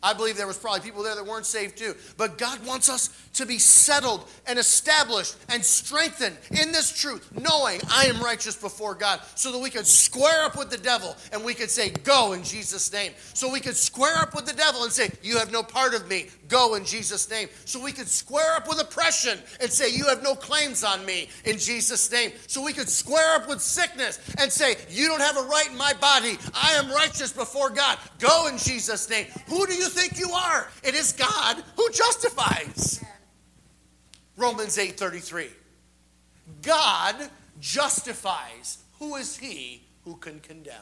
I 0.00 0.12
believe 0.12 0.36
there 0.36 0.46
was 0.46 0.58
probably 0.58 0.80
people 0.80 1.02
there 1.02 1.16
that 1.16 1.26
weren't 1.26 1.46
saved 1.46 1.76
too. 1.76 1.94
But 2.16 2.38
God 2.38 2.64
wants 2.64 2.88
us 2.88 3.10
to 3.34 3.46
be 3.46 3.58
settled 3.58 4.28
and 4.46 4.56
established 4.56 5.36
and 5.48 5.64
strengthened 5.64 6.36
in 6.50 6.70
this 6.70 6.96
truth, 6.96 7.28
knowing 7.32 7.80
I 7.90 8.04
am 8.06 8.20
righteous 8.22 8.54
before 8.54 8.94
God, 8.94 9.20
so 9.34 9.50
that 9.50 9.58
we 9.58 9.70
could 9.70 9.86
square 9.86 10.44
up 10.44 10.56
with 10.56 10.70
the 10.70 10.78
devil 10.78 11.16
and 11.32 11.44
we 11.44 11.52
could 11.52 11.70
say, 11.70 11.90
Go 11.90 12.32
in 12.32 12.44
Jesus' 12.44 12.92
name. 12.92 13.12
So 13.34 13.52
we 13.52 13.58
could 13.58 13.76
square 13.76 14.16
up 14.18 14.36
with 14.36 14.46
the 14.46 14.52
devil 14.52 14.84
and 14.84 14.92
say, 14.92 15.10
You 15.22 15.36
have 15.38 15.50
no 15.50 15.64
part 15.64 15.94
of 15.94 16.08
me. 16.08 16.28
Go 16.46 16.76
in 16.76 16.84
Jesus' 16.84 17.28
name. 17.28 17.48
So 17.64 17.82
we 17.82 17.90
could 17.90 18.08
square 18.08 18.54
up 18.54 18.68
with 18.68 18.80
oppression 18.80 19.38
and 19.60 19.70
say, 19.70 19.90
You 19.90 20.04
have 20.06 20.22
no 20.22 20.36
claims 20.36 20.84
on 20.84 21.04
me 21.04 21.28
in 21.44 21.58
Jesus' 21.58 22.10
name. 22.12 22.30
So 22.46 22.62
we 22.62 22.72
could 22.72 22.88
square 22.88 23.34
up 23.34 23.48
with 23.48 23.60
sickness 23.60 24.20
and 24.38 24.50
say, 24.50 24.76
You 24.90 25.08
don't 25.08 25.20
have 25.20 25.36
a 25.36 25.42
right 25.42 25.68
in 25.68 25.76
my 25.76 25.92
body. 25.94 26.38
I 26.54 26.74
am 26.74 26.88
righteous 26.92 27.32
before 27.32 27.70
God. 27.70 27.98
Go 28.20 28.46
in 28.46 28.58
Jesus' 28.58 29.10
name. 29.10 29.26
Who 29.48 29.66
do 29.66 29.74
you 29.74 29.87
think 29.88 30.18
you 30.18 30.30
are? 30.30 30.68
It 30.82 30.94
is 30.94 31.12
God 31.12 31.62
who 31.76 31.90
justifies. 31.90 33.04
Romans 34.36 34.76
8:33. 34.78 35.50
God 36.62 37.30
justifies. 37.60 38.78
Who 38.98 39.16
is 39.16 39.36
he 39.36 39.82
who 40.04 40.16
can 40.16 40.40
condemn? 40.40 40.74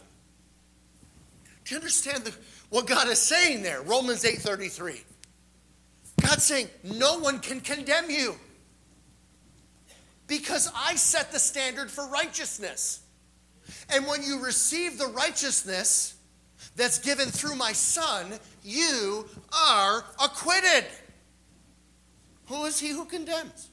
Do 1.65 1.75
you 1.75 1.81
understand 1.81 2.25
the, 2.25 2.35
what 2.71 2.87
God 2.87 3.09
is 3.09 3.19
saying 3.19 3.63
there? 3.63 3.83
Romans 3.83 4.25
8:33. 4.25 5.03
God's 6.21 6.45
saying, 6.45 6.69
No 6.83 7.19
one 7.19 7.41
can 7.41 7.61
condemn 7.61 8.11
you 8.11 8.37
because 10.27 10.71
I 10.75 10.97
set 10.97 11.33
the 11.33 11.39
standard 11.39 11.91
for 11.91 12.07
righteousness. 12.09 13.01
And 13.91 14.07
when 14.07 14.23
you 14.23 14.45
receive 14.45 14.99
the 14.99 15.07
righteousness 15.07 16.16
that's 16.75 16.99
given 16.99 17.29
through 17.29 17.55
my 17.55 17.73
Son, 17.73 18.39
you 18.65 19.27
are 19.53 20.05
acquitted. 20.23 20.85
Who 22.47 22.65
is 22.65 22.79
he 22.79 22.89
who 22.91 23.05
condemns? 23.05 23.69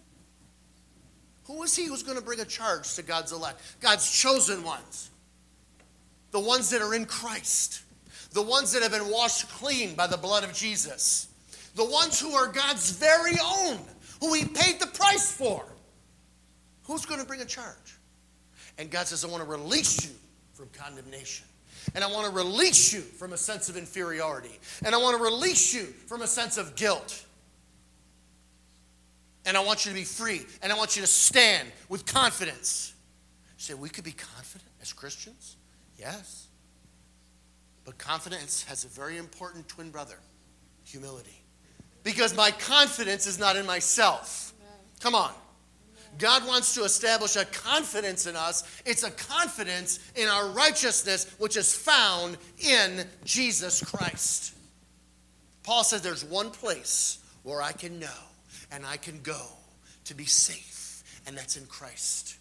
Who 1.46 1.62
is 1.64 1.76
he 1.76 1.86
who's 1.86 2.04
going 2.04 2.18
to 2.18 2.24
bring 2.24 2.40
a 2.40 2.46
charge 2.46 2.94
to 2.96 3.04
God's 3.04 3.32
elect? 3.32 3.62
God's 3.82 4.10
chosen 4.10 4.64
ones. 4.64 5.10
The 6.32 6.40
ones 6.40 6.70
that 6.70 6.82
are 6.82 6.94
in 6.94 7.06
Christ. 7.06 7.82
The 8.32 8.42
ones 8.42 8.72
that 8.72 8.82
have 8.82 8.92
been 8.92 9.12
washed 9.12 9.50
clean 9.50 9.96
by 9.96 10.08
the 10.08 10.18
blood 10.18 10.44
of 10.44 10.54
Jesus 10.54 11.28
the 11.76 11.86
ones 11.86 12.20
who 12.20 12.32
are 12.34 12.48
God's 12.48 12.92
very 12.92 13.36
own, 13.44 13.80
who 14.20 14.34
He 14.34 14.46
paid 14.46 14.80
the 14.80 14.88
price 14.88 15.32
for. 15.32 15.66
Who's 16.84 17.06
going 17.06 17.20
to 17.20 17.26
bring 17.26 17.42
a 17.42 17.46
charge? 17.46 17.98
And 18.78 18.90
God 18.92 19.08
says, 19.08 19.24
I 19.24 19.28
want 19.28 19.44
to 19.44 19.50
release 19.50 20.06
you 20.06 20.12
from 20.54 20.70
condemnation. 20.70 21.48
And 21.96 22.04
I 22.04 22.08
want 22.12 22.26
to 22.28 22.32
release 22.32 22.94
you 22.94 23.02
from 23.02 23.34
a 23.34 23.38
sense 23.38 23.70
of 23.70 23.78
inferiority. 23.78 24.60
And 24.86 24.94
I 24.94 24.98
want 24.98 25.18
to 25.18 25.24
release 25.24 25.74
you 25.74 25.84
from 25.84 26.22
a 26.22 26.28
sense 26.28 26.58
of 26.58 26.76
guilt. 26.76 27.26
And 29.46 29.58
I 29.58 29.64
want 29.64 29.86
you 29.86 29.92
to 29.92 29.98
be 29.98 30.06
free. 30.06 30.42
And 30.62 30.72
I 30.72 30.78
want 30.78 30.96
you 30.96 31.02
to 31.02 31.08
stand 31.08 31.70
with 31.90 32.06
confidence. 32.06 32.94
You 33.58 33.64
say, 33.64 33.74
we 33.74 33.90
could 33.90 34.06
be 34.06 34.14
confident 34.14 34.70
as 34.82 34.94
Christians? 34.94 35.58
Yes. 35.98 36.48
But 37.86 37.98
confidence 37.98 38.64
has 38.64 38.86
a 38.86 38.88
very 38.88 39.18
important 39.18 39.68
twin 39.68 39.90
brother 39.90 40.18
humility 40.86 41.44
because 42.04 42.36
my 42.36 42.52
confidence 42.52 43.28
is 43.28 43.40
not 43.40 43.56
in 43.56 43.66
myself. 43.66 44.54
Come 45.00 45.16
on. 45.16 45.34
God 46.18 46.46
wants 46.48 46.76
to 46.76 46.84
establish 46.84 47.36
a 47.36 47.46
confidence 47.46 48.28
in 48.28 48.36
us. 48.36 48.64
It's 48.86 49.04
a 49.04 49.12
confidence 49.12 50.00
in 50.16 50.28
our 50.28 50.50
righteousness, 50.50 51.34
which 51.40 51.58
is 51.58 51.74
found 51.74 52.38
in 52.60 53.06
Jesus 53.26 53.84
Christ. 53.84 54.54
Paul 55.64 55.84
says 55.84 56.02
there's 56.02 56.26
one 56.26 56.52
place 56.52 57.20
where 57.44 57.62
I 57.62 57.72
can 57.72 58.00
know 58.00 58.08
and 58.72 58.86
I 58.86 58.98
can 58.98 59.22
go 59.22 59.42
to 60.06 60.14
be 60.14 60.26
safe, 60.26 61.04
and 61.26 61.38
that's 61.38 61.58
in 61.58 61.66
Christ. 61.66 62.38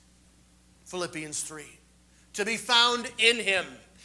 Philippians 0.86 1.42
3. 1.42 1.64
To 2.34 2.44
be 2.44 2.56
found 2.56 3.10
in 3.18 3.36
Him, 3.36 3.64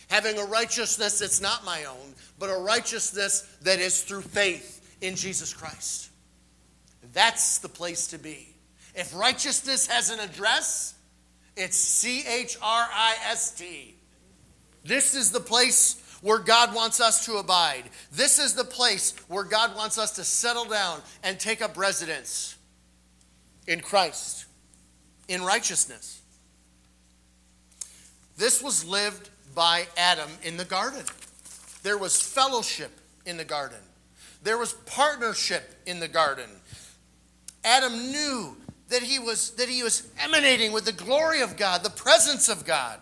having 0.10 0.38
a 0.38 0.44
righteousness 0.46 1.20
that's 1.20 1.42
not 1.42 1.66
my 1.66 1.86
own, 1.86 2.14
but 2.40 2.50
a 2.50 2.58
righteousness 2.58 3.42
that 3.62 3.80
is 3.80 4.04
through 4.04 4.22
faith 4.22 4.98
in 5.02 5.16
Jesus 5.16 5.54
Christ. 5.54 6.10
That's 7.14 7.60
the 7.60 7.70
place 7.70 8.08
to 8.08 8.18
be. 8.18 8.54
If 8.98 9.16
righteousness 9.16 9.86
has 9.86 10.10
an 10.10 10.20
address, 10.20 10.96
it's 11.56 11.78
C 11.78 12.26
H 12.28 12.58
R 12.62 12.90
I 12.92 13.16
S 13.28 13.52
T. 13.52 13.96
This 14.84 15.14
is 15.14 15.32
the 15.32 15.40
place 15.40 16.02
where 16.22 16.40
God 16.40 16.74
wants 16.74 17.00
us 17.00 17.24
to 17.28 17.38
abide. 17.38 17.84
This 18.12 18.40
is 18.40 18.56
the 18.56 18.64
place 18.64 19.14
where 19.28 19.44
God 19.44 19.76
wants 19.76 20.00
us 20.00 20.14
to 20.14 20.24
settle 20.24 20.66
down 20.66 21.02
and 21.24 21.40
take 21.40 21.62
up 21.62 21.78
residence 21.78 22.56
in 23.68 23.82
Christ, 23.82 24.46
in 25.28 25.44
righteousness. 25.44 26.22
This 28.36 28.64
was 28.64 28.84
lived 28.84 29.30
by 29.54 29.86
Adam 29.96 30.30
in 30.42 30.58
the 30.58 30.66
garden. 30.66 31.04
There 31.84 32.00
was 32.00 32.20
fellowship 32.20 33.00
in 33.28 33.38
the 33.38 33.46
garden, 33.46 33.78
there 34.42 34.58
was 34.58 34.74
partnership 34.74 35.76
in 35.86 36.00
the 36.00 36.08
garden. 36.08 36.50
Adam 37.64 38.12
knew 38.12 38.58
that 38.90 39.04
he 39.04 39.20
was, 39.20 39.52
that 39.52 39.70
he 39.70 39.84
was 39.84 40.08
emanating 40.20 40.72
with 40.72 40.86
the 40.86 40.92
glory 40.92 41.42
of 41.42 41.58
God, 41.58 41.84
the 41.84 41.90
presence 41.90 42.50
of 42.50 42.66
God. 42.66 43.00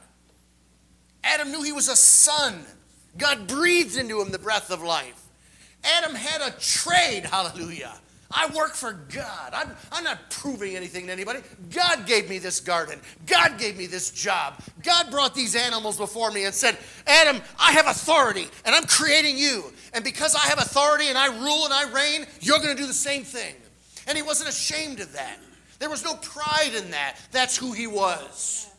Adam 1.24 1.52
knew 1.52 1.64
he 1.64 1.72
was 1.72 1.90
a 1.90 1.96
son. 1.96 2.66
God 3.18 3.48
breathed 3.48 3.98
into 3.98 4.22
him 4.22 4.32
the 4.32 4.40
breath 4.40 4.72
of 4.72 4.82
life. 4.82 5.22
Adam 5.84 6.16
had 6.16 6.42
a 6.42 6.52
trade, 6.60 7.26
hallelujah. 7.26 7.94
I 8.32 8.48
work 8.56 8.74
for 8.74 8.94
God. 9.14 9.54
I'm, 9.54 9.72
I'm 9.92 10.04
not 10.04 10.30
proving 10.30 10.76
anything 10.76 11.06
to 11.08 11.12
anybody. 11.12 11.40
God 11.74 12.08
gave 12.08 12.28
me 12.28 12.40
this 12.40 12.60
garden. 12.60 13.00
God 13.28 13.58
gave 13.60 13.78
me 13.78 13.86
this 13.86 14.10
job. 14.12 14.56
God 14.84 15.12
brought 15.12 15.36
these 15.36 15.56
animals 15.56 15.98
before 15.98 16.32
me 16.32 16.46
and 16.46 16.54
said, 16.54 16.78
Adam, 17.06 17.42
I 17.60 17.72
have 17.74 17.88
authority 17.88 18.48
and 18.66 18.76
I'm 18.76 18.86
creating 18.86 19.38
you. 19.38 19.72
And 19.94 20.04
because 20.04 20.36
I 20.36 20.40
have 20.40 20.58
authority 20.58 21.08
and 21.08 21.18
I 21.18 21.28
rule 21.28 21.66
and 21.66 21.74
I 21.74 21.90
reign, 21.92 22.26
you're 22.42 22.60
going 22.60 22.76
to 22.76 22.82
do 22.82 22.88
the 22.88 22.94
same 22.94 23.24
thing. 23.24 23.56
And 24.08 24.18
he 24.18 24.24
wasn't 24.24 24.50
ashamed 24.50 25.00
of 25.00 25.14
that. 25.14 25.38
There 25.80 25.90
was 25.90 26.04
no 26.04 26.16
pride 26.16 26.74
in 26.76 26.92
that. 26.92 27.18
That's 27.32 27.58
who 27.58 27.74
he 27.74 27.88
was. 27.88 28.70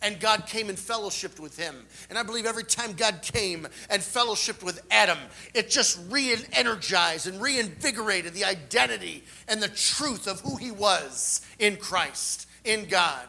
And 0.00 0.20
God 0.20 0.46
came 0.46 0.68
and 0.68 0.78
fellowshipped 0.78 1.40
with 1.40 1.58
him. 1.58 1.74
And 2.08 2.18
I 2.18 2.22
believe 2.22 2.46
every 2.46 2.64
time 2.64 2.92
God 2.92 3.20
came 3.20 3.66
and 3.90 4.00
fellowshipped 4.00 4.62
with 4.62 4.80
Adam, 4.90 5.18
it 5.54 5.70
just 5.70 5.98
re 6.08 6.36
energized 6.52 7.26
and 7.26 7.40
reinvigorated 7.40 8.32
the 8.32 8.44
identity 8.44 9.24
and 9.48 9.60
the 9.60 9.68
truth 9.68 10.28
of 10.28 10.40
who 10.40 10.56
he 10.56 10.70
was 10.70 11.44
in 11.58 11.76
Christ, 11.76 12.48
in 12.64 12.86
God. 12.86 13.26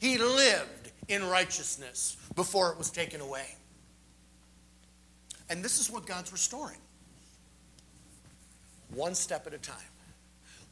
He 0.00 0.16
lived 0.16 0.92
in 1.08 1.24
righteousness 1.24 2.16
before 2.34 2.72
it 2.72 2.78
was 2.78 2.90
taken 2.90 3.20
away. 3.20 3.54
And 5.50 5.62
this 5.62 5.78
is 5.78 5.90
what 5.90 6.06
God's 6.06 6.32
restoring 6.32 6.78
one 8.94 9.14
step 9.14 9.46
at 9.46 9.52
a 9.52 9.58
time, 9.58 9.76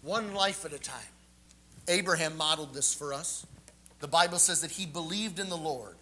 one 0.03 0.35
life 0.35 0.65
at 0.65 0.73
a 0.73 0.79
time. 0.79 1.14
Abraham 1.89 2.37
modeled 2.37 2.75
this 2.75 2.95
for 2.95 3.13
us. 3.13 3.47
The 4.01 4.09
Bible 4.09 4.39
says 4.39 4.61
that 4.63 4.71
he 4.71 4.87
believed 4.87 5.39
in 5.39 5.49
the 5.49 5.57
Lord. 5.57 5.97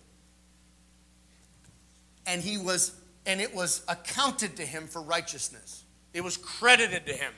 And 2.27 2.43
he 2.43 2.59
was 2.59 2.95
and 3.25 3.41
it 3.41 3.55
was 3.55 3.83
accounted 3.89 4.57
to 4.57 4.67
him 4.67 4.87
for 4.89 5.01
righteousness. 5.01 5.85
It 6.13 6.23
was 6.23 6.37
credited 6.37 7.07
to 7.07 7.13
him. 7.13 7.33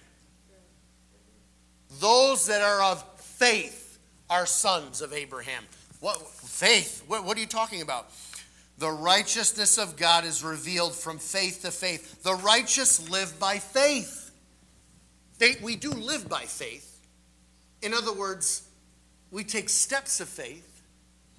Those 2.00 2.46
that 2.46 2.62
are 2.62 2.82
of 2.82 3.04
faith 3.20 3.98
are 4.30 4.46
sons 4.46 5.02
of 5.02 5.12
Abraham. 5.12 5.62
What 6.00 6.26
faith? 6.26 7.04
What, 7.06 7.24
what 7.24 7.36
are 7.36 7.40
you 7.40 7.46
talking 7.46 7.82
about? 7.82 8.10
The 8.78 8.90
righteousness 8.90 9.78
of 9.78 9.96
God 9.96 10.24
is 10.24 10.42
revealed 10.42 10.94
from 10.94 11.18
faith 11.18 11.62
to 11.62 11.70
faith. 11.70 12.22
The 12.22 12.34
righteous 12.34 13.08
live 13.08 13.38
by 13.38 13.58
faith. 13.58 14.32
They, 15.38 15.56
we 15.62 15.76
do 15.76 15.90
live 15.90 16.28
by 16.28 16.42
faith. 16.44 16.93
In 17.84 17.92
other 17.92 18.14
words, 18.14 18.62
we 19.30 19.44
take 19.44 19.68
steps 19.68 20.18
of 20.20 20.28
faith, 20.28 20.82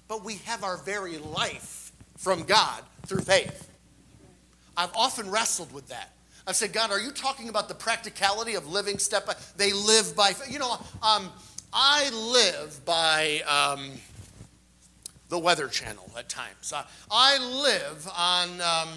but 0.06 0.24
we 0.24 0.36
have 0.44 0.62
our 0.62 0.76
very 0.76 1.18
life 1.18 1.90
from 2.16 2.44
God 2.44 2.84
through 3.04 3.22
faith. 3.22 3.68
I've 4.76 4.94
often 4.94 5.28
wrestled 5.28 5.72
with 5.72 5.88
that. 5.88 6.12
I've 6.46 6.54
said, 6.54 6.72
God, 6.72 6.92
are 6.92 7.00
you 7.00 7.10
talking 7.10 7.48
about 7.48 7.66
the 7.68 7.74
practicality 7.74 8.54
of 8.54 8.68
living 8.68 8.98
step 8.98 9.26
by? 9.26 9.34
They 9.56 9.72
live 9.72 10.14
by, 10.14 10.34
you 10.48 10.60
know, 10.60 10.78
um, 11.02 11.32
I 11.72 12.10
live 12.10 12.84
by 12.84 13.40
um, 13.40 13.90
the 15.28 15.38
Weather 15.40 15.66
Channel 15.66 16.08
at 16.16 16.28
times. 16.28 16.72
Uh, 16.72 16.84
I 17.10 17.38
live 17.38 18.08
on 18.16 18.60
um, 18.60 18.88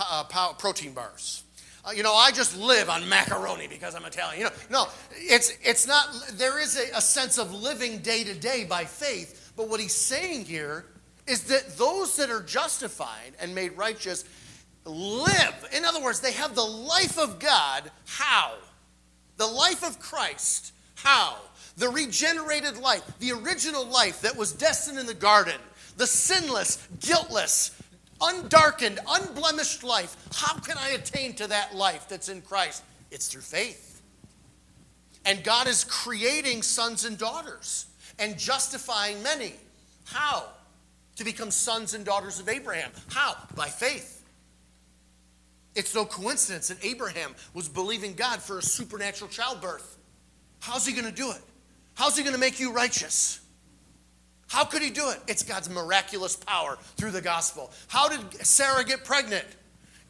uh, 0.00 0.24
protein 0.58 0.92
bars. 0.92 1.44
Uh, 1.84 1.90
you 1.90 2.02
know, 2.02 2.14
I 2.14 2.30
just 2.30 2.56
live 2.56 2.88
on 2.88 3.06
macaroni 3.08 3.66
because 3.68 3.94
I'm 3.94 4.04
Italian. 4.04 4.38
You 4.38 4.44
know, 4.44 4.52
no, 4.70 4.86
it's 5.12 5.56
it's 5.62 5.86
not. 5.86 6.08
There 6.32 6.58
is 6.58 6.78
a, 6.78 6.96
a 6.96 7.00
sense 7.00 7.38
of 7.38 7.52
living 7.52 7.98
day 7.98 8.24
to 8.24 8.34
day 8.34 8.64
by 8.64 8.84
faith, 8.84 9.52
but 9.56 9.68
what 9.68 9.80
he's 9.80 9.94
saying 9.94 10.46
here 10.46 10.86
is 11.26 11.44
that 11.44 11.76
those 11.76 12.16
that 12.16 12.30
are 12.30 12.42
justified 12.42 13.32
and 13.40 13.54
made 13.54 13.76
righteous 13.76 14.24
live. 14.84 15.68
In 15.74 15.84
other 15.84 16.02
words, 16.02 16.20
they 16.20 16.32
have 16.32 16.54
the 16.54 16.64
life 16.64 17.18
of 17.18 17.38
God. 17.38 17.90
How? 18.06 18.54
The 19.36 19.46
life 19.46 19.84
of 19.84 19.98
Christ. 19.98 20.72
How? 20.94 21.36
The 21.76 21.88
regenerated 21.88 22.78
life, 22.78 23.02
the 23.18 23.32
original 23.32 23.84
life 23.84 24.20
that 24.20 24.36
was 24.36 24.52
destined 24.52 24.98
in 24.98 25.06
the 25.06 25.14
garden, 25.14 25.60
the 25.96 26.06
sinless, 26.06 26.86
guiltless, 27.00 27.76
undarkened, 28.24 28.98
unblemished 29.08 29.84
life. 29.84 30.16
How 30.34 30.58
can 30.58 30.76
I 30.78 30.90
attain 30.90 31.34
to 31.34 31.46
that 31.48 31.74
life 31.74 32.08
that's 32.08 32.28
in 32.28 32.42
Christ? 32.42 32.82
It's 33.10 33.28
through 33.28 33.42
faith. 33.42 34.02
And 35.24 35.42
God 35.42 35.68
is 35.68 35.84
creating 35.84 36.62
sons 36.62 37.04
and 37.04 37.16
daughters 37.16 37.86
and 38.18 38.38
justifying 38.38 39.22
many. 39.22 39.54
How? 40.06 40.44
To 41.16 41.24
become 41.24 41.50
sons 41.50 41.94
and 41.94 42.04
daughters 42.04 42.40
of 42.40 42.48
Abraham. 42.48 42.90
How? 43.10 43.36
By 43.54 43.68
faith. 43.68 44.22
It's 45.74 45.94
no 45.94 46.04
coincidence 46.04 46.68
that 46.68 46.84
Abraham 46.84 47.34
was 47.52 47.68
believing 47.68 48.14
God 48.14 48.40
for 48.40 48.58
a 48.58 48.62
supernatural 48.62 49.30
childbirth. 49.30 49.98
How's 50.60 50.86
he 50.86 50.92
going 50.92 51.06
to 51.06 51.12
do 51.12 51.30
it? 51.30 51.40
How's 51.94 52.16
he 52.16 52.22
going 52.22 52.34
to 52.34 52.40
make 52.40 52.60
you 52.60 52.72
righteous? 52.72 53.40
How 54.54 54.64
could 54.64 54.82
he 54.82 54.90
do 54.90 55.10
it? 55.10 55.18
It's 55.26 55.42
God's 55.42 55.68
miraculous 55.68 56.36
power 56.36 56.78
through 56.96 57.10
the 57.10 57.20
gospel. 57.20 57.72
How 57.88 58.08
did 58.08 58.46
Sarah 58.46 58.84
get 58.84 59.04
pregnant? 59.04 59.44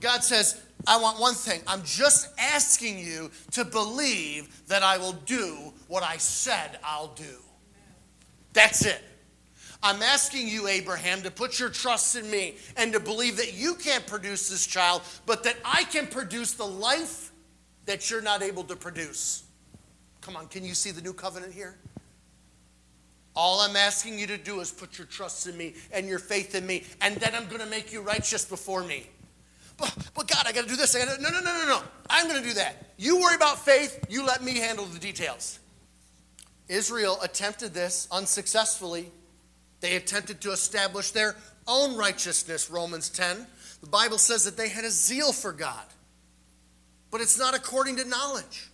God 0.03 0.23
says, 0.23 0.61
I 0.87 0.99
want 1.01 1.19
one 1.19 1.33
thing. 1.33 1.63
I'm 1.67 1.83
just 1.83 2.29
asking 2.39 2.99
you 2.99 3.31
to 3.53 3.65
believe 3.65 4.67
that 4.67 4.83
I 4.83 4.99
will 4.99 5.15
do 5.25 5.73
what 5.89 6.03
I 6.03 6.19
said 6.19 6.79
I'll 6.85 7.15
do. 7.15 7.39
That's 8.53 8.85
it. 8.85 9.03
I'm 9.83 10.03
asking 10.03 10.49
you, 10.49 10.69
Abraham, 10.69 11.23
to 11.23 11.31
put 11.31 11.59
your 11.59 11.71
trust 11.71 12.15
in 12.15 12.31
me 12.31 12.57
and 12.77 12.93
to 12.93 13.01
believe 13.01 13.39
that 13.39 13.55
you 13.55 13.75
can't 13.77 14.07
produce 14.07 14.51
this 14.51 14.67
child, 14.67 15.01
but 15.25 15.43
that 15.45 15.57
I 15.65 15.85
can 15.85 16.07
produce 16.07 16.53
the 16.53 16.67
life 16.67 17.33
that 17.87 18.11
you're 18.11 18.21
not 18.21 18.43
able 18.43 18.65
to 18.65 18.77
produce. 18.77 19.45
Come 20.21 20.37
on, 20.37 20.49
can 20.49 20.67
you 20.67 20.75
see 20.75 20.91
the 20.91 21.01
new 21.01 21.15
covenant 21.15 21.55
here? 21.55 21.79
All 23.37 23.61
I'm 23.61 23.77
asking 23.77 24.19
you 24.19 24.27
to 24.29 24.39
do 24.39 24.61
is 24.61 24.71
put 24.71 24.97
your 24.97 25.07
trust 25.09 25.47
in 25.49 25.57
me 25.57 25.75
and 25.93 26.07
your 26.07 26.21
faith 26.21 26.55
in 26.55 26.67
me, 26.67 26.85
and 27.01 27.17
then 27.17 27.35
I'm 27.35 27.47
going 27.47 27.61
to 27.61 27.67
make 27.67 27.93
you 27.93 28.01
righteous 28.01 28.45
before 28.45 28.85
me. 28.85 29.07
But, 29.77 29.93
but 30.15 30.29
God, 30.29 30.45
I 30.47 30.53
got 30.53 30.63
to 30.63 30.69
do 30.69 30.77
this. 30.77 30.95
I 30.95 31.05
got 31.05 31.17
to 31.17 31.23
no, 31.23 31.31
no, 31.31 31.41
no, 31.41 31.59
no, 31.59 31.67
no. 31.67 31.83
I'm 32.09 32.29
going 32.29 32.41
to 32.41 32.49
do 32.49 32.55
that. 32.55 32.93
You 32.97 33.21
worry 33.21 33.35
about 33.35 33.59
faith. 33.59 34.07
You 34.09 34.25
let 34.25 34.43
me 34.43 34.59
handle 34.59 34.85
the 34.85 35.01
details. 35.01 35.59
Israel 36.69 37.19
attempted 37.23 37.75
this 37.75 38.07
unsuccessfully. 38.13 39.11
They 39.81 39.97
attempted 39.97 40.41
to 40.43 40.53
establish 40.53 41.11
their 41.11 41.37
own 41.67 41.97
righteousness. 41.97 42.71
Romans 42.71 43.09
10. 43.11 43.47
The 43.81 43.89
Bible 43.89 44.19
says 44.19 44.45
that 44.45 44.57
they 44.57 44.69
had 44.69 44.85
a 44.85 44.91
zeal 44.91 45.33
for 45.33 45.53
God, 45.53 45.85
but 47.11 47.21
it's 47.21 47.39
not 47.39 47.55
according 47.55 47.97
to 47.97 48.05
knowledge. 48.07 48.71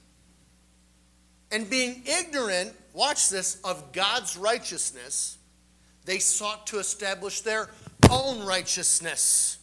And 1.50 1.68
being 1.68 2.04
ignorant 2.06 2.74
watch 2.92 3.28
this, 3.28 3.60
of 3.62 3.92
God's 3.92 4.36
righteousness, 4.36 5.38
they 6.04 6.18
sought 6.18 6.66
to 6.68 6.78
establish 6.78 7.40
their 7.40 7.68
own 8.10 8.44
righteousness. 8.44 9.58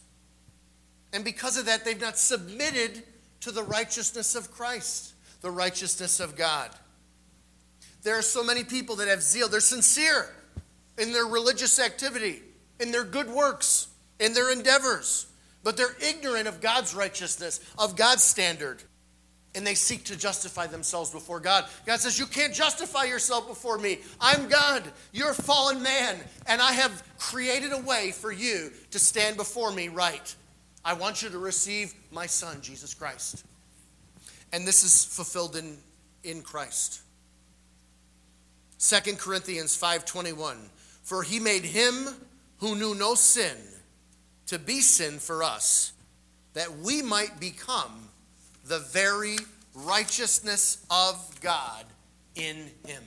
And 1.12 1.24
because 1.24 1.56
of 1.56 1.66
that, 1.66 1.84
they've 1.84 2.00
not 2.00 2.18
submitted 2.18 3.02
to 3.40 3.50
the 3.50 3.62
righteousness 3.62 4.34
of 4.34 4.50
Christ, 4.50 5.14
the 5.40 5.50
righteousness 5.50 6.20
of 6.20 6.36
God. 6.36 6.70
There 8.02 8.18
are 8.18 8.22
so 8.22 8.44
many 8.44 8.64
people 8.64 8.96
that 8.96 9.08
have 9.08 9.22
zeal. 9.22 9.48
They're 9.48 9.60
sincere 9.60 10.34
in 10.96 11.12
their 11.12 11.26
religious 11.26 11.78
activity, 11.78 12.42
in 12.80 12.90
their 12.90 13.04
good 13.04 13.28
works, 13.28 13.88
in 14.20 14.34
their 14.34 14.52
endeavors, 14.52 15.26
but 15.62 15.76
they're 15.76 15.96
ignorant 16.02 16.48
of 16.48 16.60
God's 16.60 16.94
righteousness, 16.94 17.60
of 17.78 17.96
God's 17.96 18.22
standard 18.22 18.82
and 19.54 19.66
they 19.66 19.74
seek 19.74 20.04
to 20.04 20.16
justify 20.16 20.66
themselves 20.66 21.10
before 21.10 21.40
God. 21.40 21.64
God 21.86 22.00
says, 22.00 22.18
You 22.18 22.26
can't 22.26 22.54
justify 22.54 23.04
yourself 23.04 23.48
before 23.48 23.78
me. 23.78 23.98
I'm 24.20 24.48
God. 24.48 24.82
You're 25.12 25.30
a 25.30 25.34
fallen 25.34 25.82
man, 25.82 26.16
and 26.46 26.60
I 26.60 26.72
have 26.72 27.02
created 27.18 27.72
a 27.72 27.80
way 27.80 28.12
for 28.12 28.30
you 28.30 28.70
to 28.90 28.98
stand 28.98 29.36
before 29.36 29.72
me 29.72 29.88
right. 29.88 30.34
I 30.84 30.92
want 30.94 31.22
you 31.22 31.28
to 31.30 31.38
receive 31.38 31.92
my 32.10 32.26
son, 32.26 32.60
Jesus 32.60 32.94
Christ. 32.94 33.44
And 34.52 34.66
this 34.66 34.84
is 34.84 35.04
fulfilled 35.04 35.56
in, 35.56 35.76
in 36.24 36.42
Christ. 36.42 37.02
2 38.78 39.16
Corinthians 39.16 39.76
5:21 39.76 40.56
For 41.02 41.22
he 41.22 41.40
made 41.40 41.64
him 41.64 42.08
who 42.58 42.76
knew 42.76 42.94
no 42.94 43.14
sin 43.14 43.56
to 44.46 44.58
be 44.58 44.80
sin 44.80 45.18
for 45.18 45.42
us 45.42 45.92
that 46.54 46.78
we 46.78 47.02
might 47.02 47.38
become 47.38 48.08
the 48.68 48.78
very 48.78 49.38
righteousness 49.74 50.84
of 50.90 51.40
God 51.40 51.84
in 52.34 52.70
him. 52.86 53.02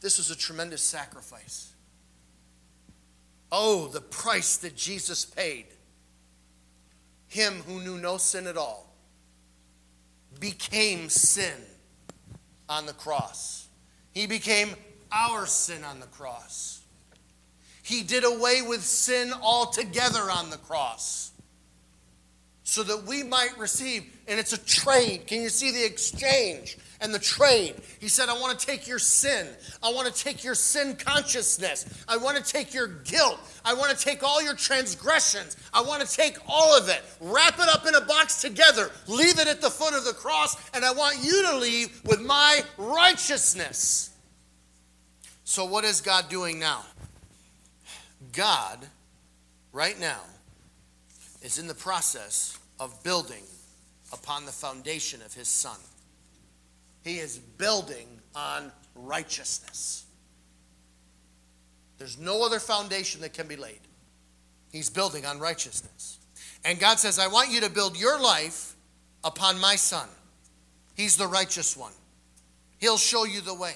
This 0.00 0.18
was 0.18 0.30
a 0.30 0.36
tremendous 0.36 0.82
sacrifice. 0.82 1.72
Oh, 3.50 3.88
the 3.88 4.02
price 4.02 4.58
that 4.58 4.76
Jesus 4.76 5.24
paid. 5.24 5.66
Him 7.28 7.54
who 7.66 7.80
knew 7.80 7.98
no 7.98 8.18
sin 8.18 8.46
at 8.46 8.56
all 8.56 8.92
became 10.38 11.08
sin 11.08 11.54
on 12.68 12.86
the 12.86 12.92
cross. 12.92 13.68
He 14.12 14.26
became 14.26 14.70
our 15.10 15.46
sin 15.46 15.84
on 15.84 16.00
the 16.00 16.06
cross. 16.06 16.82
He 17.82 18.02
did 18.02 18.24
away 18.24 18.62
with 18.62 18.82
sin 18.82 19.32
altogether 19.32 20.30
on 20.30 20.50
the 20.50 20.56
cross 20.58 21.32
so 22.64 22.82
that 22.82 23.04
we 23.04 23.22
might 23.22 23.56
receive. 23.58 24.04
And 24.26 24.40
it's 24.40 24.54
a 24.54 24.64
trade. 24.64 25.26
Can 25.26 25.42
you 25.42 25.50
see 25.50 25.70
the 25.70 25.84
exchange 25.84 26.78
and 27.00 27.12
the 27.12 27.18
trade? 27.18 27.74
He 28.00 28.08
said, 28.08 28.30
I 28.30 28.40
want 28.40 28.58
to 28.58 28.66
take 28.66 28.88
your 28.88 28.98
sin. 28.98 29.46
I 29.82 29.92
want 29.92 30.12
to 30.12 30.24
take 30.24 30.42
your 30.42 30.54
sin 30.54 30.96
consciousness. 30.96 31.84
I 32.08 32.16
want 32.16 32.42
to 32.42 32.42
take 32.42 32.72
your 32.72 32.88
guilt. 32.88 33.38
I 33.66 33.74
want 33.74 33.96
to 33.96 34.02
take 34.02 34.22
all 34.22 34.42
your 34.42 34.54
transgressions. 34.54 35.58
I 35.74 35.82
want 35.82 36.02
to 36.02 36.16
take 36.16 36.38
all 36.48 36.76
of 36.76 36.88
it, 36.88 37.02
wrap 37.20 37.58
it 37.58 37.68
up 37.68 37.86
in 37.86 37.94
a 37.94 38.00
box 38.00 38.40
together, 38.40 38.90
leave 39.06 39.38
it 39.38 39.46
at 39.46 39.60
the 39.60 39.70
foot 39.70 39.94
of 39.94 40.04
the 40.06 40.14
cross, 40.14 40.56
and 40.72 40.84
I 40.84 40.92
want 40.92 41.18
you 41.22 41.42
to 41.50 41.58
leave 41.58 42.02
with 42.04 42.22
my 42.22 42.62
righteousness. 42.78 44.10
So, 45.44 45.66
what 45.66 45.84
is 45.84 46.00
God 46.00 46.30
doing 46.30 46.58
now? 46.58 46.84
God, 48.32 48.78
right 49.72 49.98
now, 50.00 50.20
is 51.44 51.58
in 51.58 51.68
the 51.68 51.74
process 51.74 52.58
of 52.80 53.04
building 53.04 53.44
upon 54.12 54.46
the 54.46 54.52
foundation 54.52 55.20
of 55.22 55.34
his 55.34 55.46
son. 55.46 55.76
He 57.04 57.18
is 57.18 57.38
building 57.38 58.08
on 58.34 58.72
righteousness. 58.94 60.06
There's 61.98 62.18
no 62.18 62.44
other 62.44 62.58
foundation 62.58 63.20
that 63.20 63.34
can 63.34 63.46
be 63.46 63.56
laid. 63.56 63.80
He's 64.72 64.88
building 64.88 65.26
on 65.26 65.38
righteousness. 65.38 66.18
And 66.64 66.80
God 66.80 66.98
says, 66.98 67.18
I 67.18 67.28
want 67.28 67.50
you 67.50 67.60
to 67.60 67.70
build 67.70 68.00
your 68.00 68.18
life 68.18 68.74
upon 69.22 69.60
my 69.60 69.76
son. 69.76 70.08
He's 70.94 71.16
the 71.18 71.26
righteous 71.26 71.76
one. 71.76 71.92
He'll 72.78 72.96
show 72.96 73.24
you 73.24 73.42
the 73.42 73.54
way. 73.54 73.74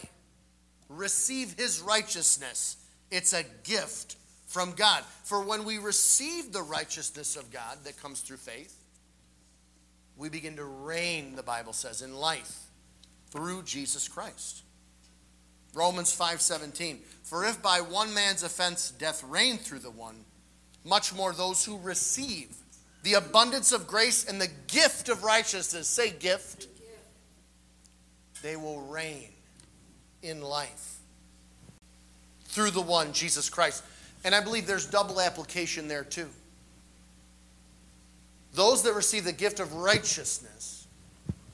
Receive 0.88 1.54
his 1.58 1.82
righteousness. 1.82 2.78
It's 3.10 3.34
a 3.34 3.44
gift 3.62 4.16
from 4.48 4.72
God. 4.72 5.04
For 5.22 5.42
when 5.42 5.64
we 5.64 5.78
receive 5.78 6.52
the 6.52 6.62
righteousness 6.62 7.36
of 7.36 7.52
God 7.52 7.78
that 7.84 8.00
comes 8.00 8.20
through 8.20 8.38
faith, 8.38 8.74
we 10.16 10.28
begin 10.28 10.56
to 10.56 10.64
reign, 10.64 11.36
the 11.36 11.42
Bible 11.44 11.72
says, 11.72 12.02
in 12.02 12.14
life 12.14 12.64
through 13.30 13.62
Jesus 13.62 14.08
Christ. 14.08 14.62
Romans 15.74 16.16
5:17 16.16 16.98
For 17.22 17.44
if 17.44 17.62
by 17.62 17.80
one 17.80 18.12
man's 18.14 18.42
offense 18.42 18.90
death 18.90 19.22
reigned 19.22 19.60
through 19.60 19.78
the 19.80 19.90
one 19.90 20.24
much 20.84 21.14
more 21.14 21.32
those 21.32 21.64
who 21.64 21.78
receive 21.78 22.56
the 23.02 23.14
abundance 23.14 23.70
of 23.70 23.86
grace 23.86 24.24
and 24.24 24.40
the 24.40 24.50
gift 24.66 25.08
of 25.08 25.22
righteousness 25.22 25.86
say 25.86 26.10
gift 26.10 26.66
they 28.42 28.56
will 28.56 28.80
reign 28.80 29.28
in 30.22 30.40
life 30.40 30.98
through 32.46 32.70
the 32.70 32.80
one 32.80 33.12
Jesus 33.12 33.50
Christ 33.50 33.84
and 34.24 34.34
I 34.34 34.40
believe 34.40 34.66
there's 34.66 34.86
double 34.86 35.20
application 35.20 35.88
there 35.88 36.04
too. 36.04 36.28
Those 38.54 38.82
that 38.82 38.94
receive 38.94 39.24
the 39.24 39.32
gift 39.32 39.60
of 39.60 39.74
righteousness 39.74 40.86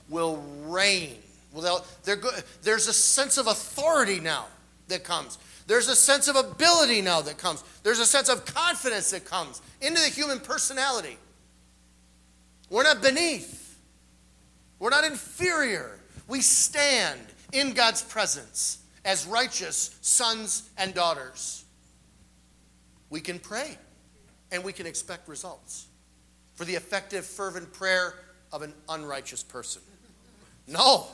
will 0.08 0.42
reign. 0.64 1.16
Well, 1.52 1.84
there's 2.62 2.88
a 2.88 2.92
sense 2.92 3.38
of 3.38 3.46
authority 3.46 4.20
now 4.20 4.46
that 4.88 5.04
comes. 5.04 5.38
There's 5.66 5.88
a 5.88 5.96
sense 5.96 6.28
of 6.28 6.36
ability 6.36 7.00
now 7.00 7.20
that 7.22 7.38
comes. 7.38 7.62
There's 7.82 7.98
a 7.98 8.06
sense 8.06 8.28
of 8.28 8.44
confidence 8.44 9.10
that 9.10 9.24
comes 9.24 9.62
into 9.80 10.00
the 10.00 10.08
human 10.08 10.40
personality. 10.40 11.16
We're 12.70 12.82
not 12.82 13.02
beneath, 13.02 13.78
we're 14.78 14.90
not 14.90 15.04
inferior. 15.04 15.98
We 16.26 16.40
stand 16.40 17.20
in 17.52 17.72
God's 17.72 18.02
presence 18.02 18.78
as 19.04 19.26
righteous 19.26 19.96
sons 20.00 20.70
and 20.78 20.94
daughters 20.94 21.63
we 23.14 23.20
can 23.20 23.38
pray 23.38 23.78
and 24.50 24.64
we 24.64 24.72
can 24.72 24.86
expect 24.86 25.28
results 25.28 25.86
for 26.54 26.64
the 26.64 26.74
effective, 26.74 27.24
fervent 27.24 27.72
prayer 27.72 28.12
of 28.52 28.62
an 28.62 28.74
unrighteous 28.88 29.44
person. 29.44 29.82
No. 30.66 31.06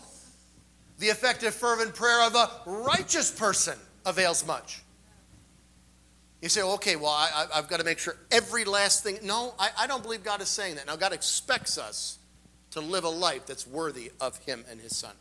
The 0.99 1.09
effective, 1.09 1.55
fervent 1.55 1.95
prayer 1.95 2.27
of 2.27 2.35
a 2.35 2.49
righteous 2.65 3.31
person 3.31 3.77
avails 4.07 4.47
much. 4.47 4.83
You 6.41 6.49
say, 6.49 6.63
okay, 6.63 6.97
well, 6.97 7.11
I, 7.11 7.49
have 7.53 7.69
got 7.69 7.81
to 7.81 7.85
make 7.85 7.99
sure 7.99 8.17
every 8.31 8.65
last 8.65 9.03
thing. 9.03 9.19
No, 9.23 9.53
I, 9.59 9.69
I 9.81 9.87
don't 9.87 10.03
believe 10.03 10.25
God 10.25 10.41
is 10.41 10.49
saying 10.49 10.77
that. 10.77 10.87
Now, 10.87 10.97
God 10.97 11.13
expects 11.13 11.77
us 11.77 12.19
to 12.71 12.81
live 12.81 13.05
a 13.05 13.11
life 13.11 13.45
that's 13.45 13.67
worthy 13.67 14.11
of 14.23 14.39
Him 14.47 14.65
and 14.71 14.81
His 14.81 14.97
Son. 14.97 15.13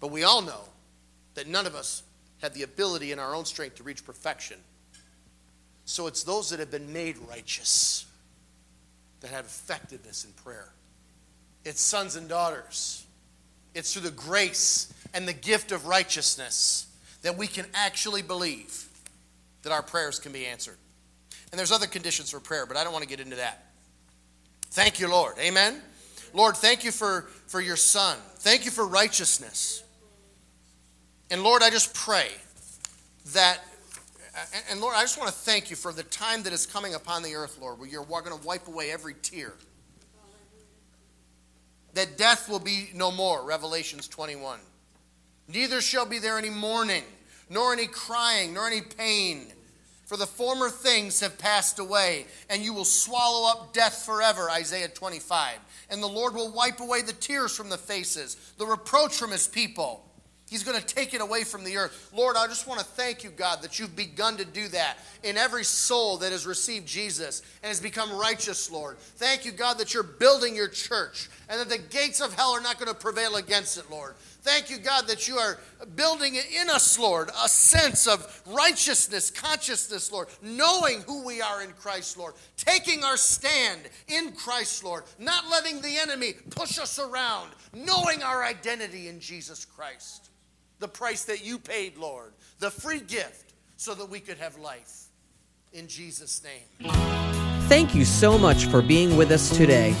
But 0.00 0.10
we 0.10 0.24
all 0.24 0.42
know 0.42 0.62
that 1.34 1.46
none 1.46 1.66
of 1.66 1.76
us 1.76 2.02
have 2.42 2.52
the 2.52 2.64
ability 2.64 3.12
in 3.12 3.20
our 3.20 3.32
own 3.32 3.44
strength 3.44 3.76
to 3.76 3.84
reach 3.84 4.04
perfection. 4.04 4.56
So 5.88 6.06
it's 6.06 6.22
those 6.22 6.50
that 6.50 6.60
have 6.60 6.70
been 6.70 6.92
made 6.92 7.16
righteous 7.30 8.04
that 9.22 9.30
have 9.30 9.46
effectiveness 9.46 10.22
in 10.26 10.32
prayer. 10.32 10.68
It's 11.64 11.80
sons 11.80 12.14
and 12.14 12.28
daughters. 12.28 13.06
It's 13.74 13.94
through 13.94 14.02
the 14.02 14.10
grace 14.10 14.92
and 15.14 15.26
the 15.26 15.32
gift 15.32 15.72
of 15.72 15.86
righteousness 15.86 16.88
that 17.22 17.38
we 17.38 17.46
can 17.46 17.64
actually 17.72 18.20
believe 18.20 18.86
that 19.62 19.72
our 19.72 19.80
prayers 19.80 20.18
can 20.18 20.30
be 20.30 20.44
answered. 20.44 20.76
And 21.52 21.58
there's 21.58 21.72
other 21.72 21.86
conditions 21.86 22.30
for 22.30 22.38
prayer, 22.38 22.66
but 22.66 22.76
I 22.76 22.84
don't 22.84 22.92
want 22.92 23.04
to 23.04 23.08
get 23.08 23.20
into 23.20 23.36
that. 23.36 23.64
Thank 24.72 25.00
you, 25.00 25.08
Lord. 25.08 25.38
Amen. 25.38 25.80
Lord, 26.34 26.58
thank 26.58 26.84
you 26.84 26.92
for, 26.92 27.22
for 27.46 27.62
your 27.62 27.76
son. 27.76 28.18
Thank 28.40 28.66
you 28.66 28.70
for 28.70 28.86
righteousness. 28.86 29.82
And 31.30 31.42
Lord, 31.42 31.62
I 31.62 31.70
just 31.70 31.94
pray 31.94 32.28
that 33.32 33.64
and, 34.54 34.64
and 34.70 34.80
Lord, 34.80 34.94
I 34.96 35.02
just 35.02 35.18
want 35.18 35.28
to 35.30 35.36
thank 35.36 35.70
you 35.70 35.76
for 35.76 35.92
the 35.92 36.02
time 36.02 36.42
that 36.44 36.52
is 36.52 36.66
coming 36.66 36.94
upon 36.94 37.22
the 37.22 37.34
earth, 37.34 37.58
Lord, 37.60 37.78
where 37.78 37.88
you're 37.88 38.04
going 38.04 38.38
to 38.38 38.46
wipe 38.46 38.68
away 38.68 38.90
every 38.90 39.14
tear. 39.22 39.52
That 41.94 42.16
death 42.16 42.48
will 42.48 42.60
be 42.60 42.90
no 42.94 43.10
more, 43.10 43.44
Revelations 43.44 44.08
21. 44.08 44.60
Neither 45.48 45.80
shall 45.80 46.06
be 46.06 46.18
there 46.18 46.38
any 46.38 46.50
mourning, 46.50 47.04
nor 47.48 47.72
any 47.72 47.86
crying, 47.86 48.54
nor 48.54 48.66
any 48.66 48.82
pain. 48.82 49.46
For 50.04 50.16
the 50.16 50.26
former 50.26 50.70
things 50.70 51.20
have 51.20 51.38
passed 51.38 51.78
away, 51.78 52.26
and 52.48 52.62
you 52.62 52.72
will 52.72 52.84
swallow 52.84 53.50
up 53.50 53.74
death 53.74 54.04
forever, 54.06 54.50
Isaiah 54.50 54.88
25. 54.88 55.58
And 55.90 56.02
the 56.02 56.06
Lord 56.06 56.34
will 56.34 56.52
wipe 56.52 56.80
away 56.80 57.02
the 57.02 57.12
tears 57.12 57.54
from 57.54 57.68
the 57.68 57.76
faces, 57.76 58.36
the 58.58 58.66
reproach 58.66 59.16
from 59.16 59.32
his 59.32 59.46
people. 59.46 60.07
He's 60.48 60.64
going 60.64 60.80
to 60.80 60.94
take 60.94 61.12
it 61.12 61.20
away 61.20 61.44
from 61.44 61.62
the 61.62 61.76
earth. 61.76 62.10
Lord, 62.14 62.36
I 62.36 62.46
just 62.46 62.66
want 62.66 62.80
to 62.80 62.86
thank 62.86 63.22
you, 63.22 63.30
God, 63.30 63.60
that 63.60 63.78
you've 63.78 63.94
begun 63.94 64.38
to 64.38 64.46
do 64.46 64.66
that 64.68 64.96
in 65.22 65.36
every 65.36 65.64
soul 65.64 66.16
that 66.18 66.32
has 66.32 66.46
received 66.46 66.86
Jesus 66.86 67.42
and 67.62 67.68
has 67.68 67.80
become 67.80 68.10
righteous, 68.18 68.70
Lord. 68.70 68.98
Thank 68.98 69.44
you, 69.44 69.52
God, 69.52 69.78
that 69.78 69.92
you're 69.92 70.02
building 70.02 70.56
your 70.56 70.68
church 70.68 71.28
and 71.50 71.60
that 71.60 71.68
the 71.68 71.76
gates 71.78 72.20
of 72.20 72.32
hell 72.32 72.52
are 72.52 72.62
not 72.62 72.78
going 72.78 72.88
to 72.88 72.98
prevail 72.98 73.36
against 73.36 73.76
it, 73.76 73.90
Lord. 73.90 74.14
Thank 74.40 74.70
you, 74.70 74.78
God, 74.78 75.06
that 75.08 75.28
you 75.28 75.36
are 75.36 75.58
building 75.96 76.34
in 76.36 76.70
us, 76.70 76.98
Lord, 76.98 77.28
a 77.44 77.48
sense 77.48 78.06
of 78.06 78.42
righteousness, 78.46 79.30
consciousness, 79.30 80.10
Lord, 80.10 80.28
knowing 80.40 81.02
who 81.02 81.26
we 81.26 81.42
are 81.42 81.62
in 81.62 81.72
Christ, 81.72 82.16
Lord, 82.16 82.32
taking 82.56 83.04
our 83.04 83.18
stand 83.18 83.82
in 84.06 84.32
Christ, 84.32 84.82
Lord, 84.82 85.04
not 85.18 85.50
letting 85.50 85.82
the 85.82 85.98
enemy 85.98 86.34
push 86.50 86.78
us 86.78 86.98
around, 86.98 87.50
knowing 87.74 88.22
our 88.22 88.44
identity 88.44 89.08
in 89.08 89.20
Jesus 89.20 89.66
Christ 89.66 90.30
the 90.78 90.88
price 90.88 91.24
that 91.24 91.44
you 91.44 91.58
paid, 91.58 91.96
Lord, 91.96 92.32
the 92.58 92.70
free 92.70 93.00
gift 93.00 93.54
so 93.76 93.94
that 93.94 94.08
we 94.08 94.20
could 94.20 94.38
have 94.38 94.58
life. 94.58 95.06
In 95.72 95.86
Jesus' 95.86 96.42
name. 96.42 96.92
Thank 97.68 97.94
you 97.94 98.04
so 98.04 98.38
much 98.38 98.66
for 98.66 98.80
being 98.80 99.16
with 99.16 99.30
us 99.30 99.54
today. 99.56 99.94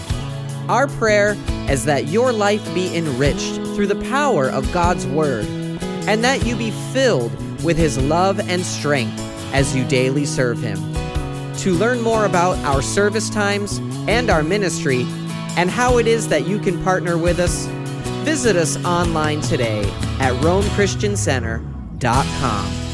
Our 0.68 0.86
prayer 0.86 1.36
is 1.68 1.84
that 1.84 2.08
your 2.08 2.32
life 2.32 2.64
be 2.74 2.96
enriched 2.96 3.56
through 3.74 3.86
the 3.86 4.08
power 4.08 4.48
of 4.48 4.70
God's 4.72 5.06
Word 5.06 5.46
and 6.06 6.24
that 6.24 6.46
you 6.46 6.56
be 6.56 6.70
filled 6.92 7.32
with 7.62 7.76
His 7.76 7.98
love 7.98 8.40
and 8.40 8.64
strength 8.64 9.18
as 9.52 9.74
you 9.74 9.84
daily 9.84 10.24
serve 10.24 10.60
Him. 10.60 10.78
To 11.58 11.74
learn 11.74 12.00
more 12.00 12.24
about 12.24 12.56
our 12.64 12.82
service 12.82 13.28
times 13.28 13.78
and 14.08 14.30
our 14.30 14.42
ministry 14.42 15.02
and 15.56 15.70
how 15.70 15.98
it 15.98 16.06
is 16.06 16.28
that 16.28 16.46
you 16.46 16.58
can 16.58 16.82
partner 16.84 17.18
with 17.18 17.40
us, 17.40 17.66
Visit 18.28 18.56
us 18.56 18.76
online 18.84 19.40
today 19.40 19.84
at 20.20 20.34
RomeChristianCenter.com. 20.42 22.87